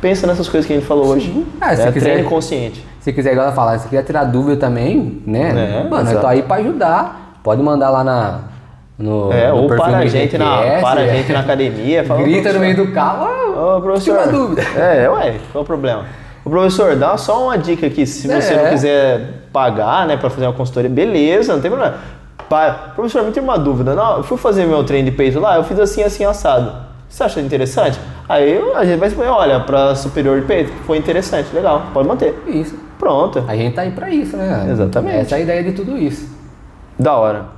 [0.00, 1.12] Pensa nessas coisas que a gente falou Sim.
[1.12, 1.46] hoje.
[1.60, 1.92] Ah, se né?
[1.92, 2.84] quiser, Treine consciente.
[3.00, 5.80] Se quiser, igual ela fala, se quiser tirar dúvida também, né?
[5.84, 6.16] É, Mano, exato.
[6.16, 7.40] eu tô aí para ajudar.
[7.42, 8.40] Pode mandar lá na,
[8.98, 11.16] no, é, no ou para a gente, na, para é.
[11.16, 12.04] gente na academia.
[12.04, 14.18] Fala, Grita no meio do carro, ô, professor.
[14.18, 14.62] Tira dúvida.
[14.76, 16.04] É, ué, qual é o problema?
[16.44, 18.62] O professor, dá só uma dica aqui, se você é.
[18.62, 19.20] não quiser
[19.52, 21.96] pagar, né, para fazer uma consultoria, beleza, não tem problema.
[22.48, 23.94] Pa, professor, me tem uma dúvida.
[23.94, 26.88] Não, eu fui fazer meu treino de peito lá, eu fiz assim, assim, assado.
[27.08, 27.98] Você acha interessante?
[28.28, 32.42] Aí a gente vai dizer, olha, para superior de peito, foi interessante, legal, pode manter.
[32.46, 32.78] Isso.
[32.98, 33.44] Pronto.
[33.46, 34.68] A gente tá aí para isso, né?
[34.70, 35.16] Exatamente.
[35.18, 36.28] Essa é a ideia de tudo isso.
[36.98, 37.57] Da hora.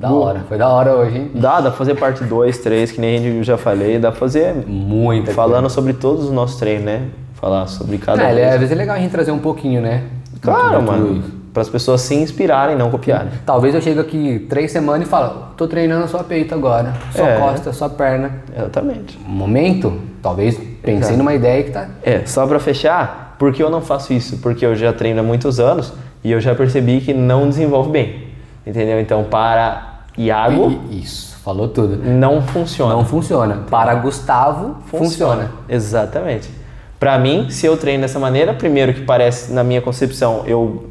[0.00, 1.30] Da hora, foi da hora hoje, hein?
[1.34, 4.54] Dá, dá pra fazer parte 2, 3, que nem eu já falei, dá pra fazer
[4.66, 7.02] Muita falando sobre todos os nossos treinos, né?
[7.34, 8.40] Falar sobre cada coisa.
[8.40, 10.04] É, às vezes é legal a gente trazer um pouquinho, né?
[10.40, 11.22] Claro, mano.
[11.52, 13.28] Para as pessoas se inspirarem, não copiarem.
[13.44, 17.36] Talvez eu chegue aqui três semanas e falo, tô treinando só peito agora, só É.
[17.38, 18.30] costa, só perna.
[18.56, 19.18] Exatamente.
[19.26, 21.18] Momento, talvez pensei Exato.
[21.18, 21.88] numa ideia que tá.
[22.02, 24.38] É, só pra fechar, por que eu não faço isso?
[24.38, 25.92] Porque eu já treino há muitos anos
[26.24, 28.30] e eu já percebi que não desenvolve bem.
[28.66, 29.00] Entendeu?
[29.00, 29.89] Então, para
[30.24, 31.96] Iago, I- Isso, falou tudo.
[32.04, 32.94] não funciona.
[32.94, 33.64] Não funciona.
[33.70, 35.50] Para Gustavo, funciona.
[35.68, 36.50] Exatamente.
[36.98, 40.86] Pra mim, se eu treino dessa maneira, primeiro que parece, na minha concepção, eu.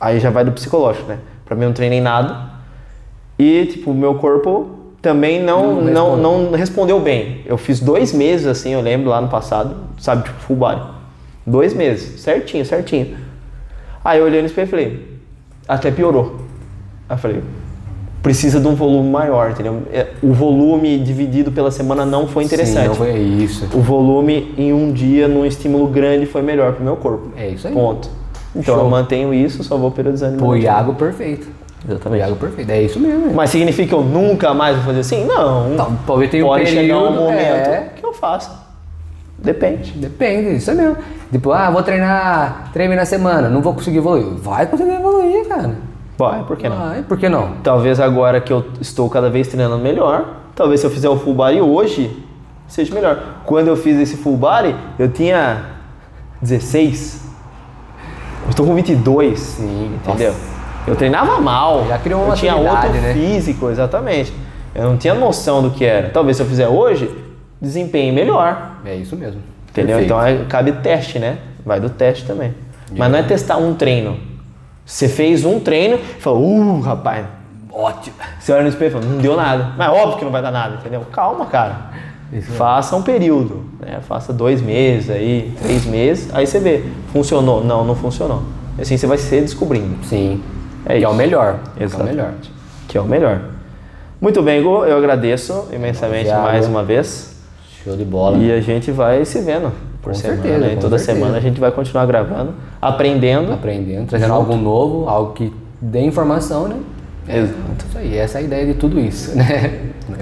[0.00, 1.18] Aí já vai do psicológico, né?
[1.44, 2.36] Pra mim, eu não treinei nada.
[3.38, 6.22] E, tipo, o meu corpo também não, Não não, responde.
[6.50, 7.42] não, respondeu bem.
[7.46, 10.82] Eu fiz dois meses, assim, eu lembro lá no passado, sabe, tipo, full body.
[11.46, 13.16] Dois meses, certinho, certinho.
[14.04, 15.18] Aí eu olhei no espelho e falei,
[15.68, 16.40] até piorou.
[17.08, 17.42] Aí eu falei,
[18.26, 19.82] precisa de um volume maior, entendeu?
[19.92, 22.82] É, O volume dividido pela semana não foi interessante.
[22.82, 23.68] Sim, não foi isso.
[23.72, 27.28] O volume em um dia, num estímulo grande, foi melhor pro meu corpo.
[27.36, 27.72] É isso aí.
[27.74, 28.08] Ponto.
[28.54, 28.84] Então Show.
[28.84, 30.38] eu mantenho isso, só vou periodizando.
[30.38, 31.46] Pô, Iago perfeito.
[31.86, 32.20] O Exatamente.
[32.20, 32.70] Iago perfeito.
[32.70, 33.32] É isso mesmo.
[33.32, 35.24] Mas significa que eu nunca mais vou fazer assim?
[35.24, 35.76] Não.
[35.76, 37.90] Tal- Talvez tenha um Pode chegar um período, momento é.
[37.94, 38.50] que eu faça.
[39.38, 39.92] Depende.
[39.92, 40.96] Depende, isso é mesmo.
[41.30, 44.34] Tipo, ah, vou treinar vezes na semana, não vou conseguir evoluir.
[44.38, 45.76] Vai conseguir evoluir, cara.
[46.18, 46.76] Vai, por que não?
[46.76, 47.56] Vai, por que não?
[47.62, 51.34] Talvez agora que eu estou cada vez treinando melhor, talvez se eu fizer o full
[51.34, 52.24] body hoje,
[52.66, 53.22] seja melhor.
[53.44, 55.62] Quando eu fiz esse full body, eu tinha
[56.40, 57.26] 16.
[58.44, 59.38] Eu estou com 22.
[59.38, 60.32] Sim, entendeu?
[60.32, 60.56] nossa.
[60.86, 61.84] Eu treinava mal.
[61.88, 63.12] Já criou uma eu tinha outro né?
[63.12, 64.32] físico, exatamente.
[64.74, 66.10] Eu não tinha noção do que era.
[66.10, 67.10] Talvez se eu fizer hoje,
[67.60, 68.76] desempenhe melhor.
[68.84, 69.40] É isso mesmo.
[69.70, 69.98] Entendeu?
[69.98, 70.04] Perfeito.
[70.04, 71.38] Então é- cabe teste, né?
[71.64, 72.54] Vai do teste também.
[72.96, 74.16] Mas não é testar um treino.
[74.86, 77.26] Você fez um treino e falou, uh, rapaz,
[77.72, 78.14] Ótimo.
[78.38, 79.72] você olha no espelho e fala, não deu nada.
[79.76, 81.04] Mas óbvio que não vai dar nada, entendeu?
[81.10, 81.90] Calma, cara.
[82.56, 83.98] Faça um período, né?
[84.02, 86.84] Faça dois meses aí, três meses, aí você vê.
[87.12, 87.64] Funcionou?
[87.64, 88.42] Não, não funcionou.
[88.78, 90.04] Assim você vai se descobrindo.
[90.04, 90.40] Sim.
[90.84, 91.08] É que é isso.
[91.08, 91.58] o melhor.
[91.78, 92.18] Exatamente.
[92.18, 92.34] É o melhor.
[92.88, 93.40] Que é o melhor.
[94.20, 96.42] Muito bem, Gu, eu agradeço imensamente Obrigado.
[96.42, 97.36] mais uma vez.
[97.82, 98.38] Show de bola.
[98.38, 99.72] E a gente vai se vendo
[100.06, 100.40] por Com semana.
[100.40, 100.72] certeza, né?
[100.72, 101.18] E toda certeza.
[101.18, 103.52] semana a gente vai continuar gravando, aprendendo.
[103.52, 106.76] Aprendendo, trazendo algo novo, algo que dê informação, né?
[107.28, 107.58] Exato.
[107.88, 109.80] Isso aí, essa é a ideia de tudo isso, né?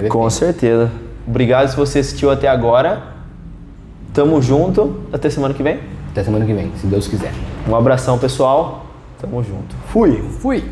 [0.09, 0.89] Com certeza.
[1.27, 3.03] Obrigado se você assistiu até agora.
[4.11, 5.01] Tamo junto.
[5.13, 5.79] Até semana que vem.
[6.09, 7.31] Até semana que vem, se Deus quiser.
[7.69, 8.87] Um abração, pessoal.
[9.21, 9.75] Tamo junto.
[9.89, 10.19] Fui.
[10.39, 10.63] Fui!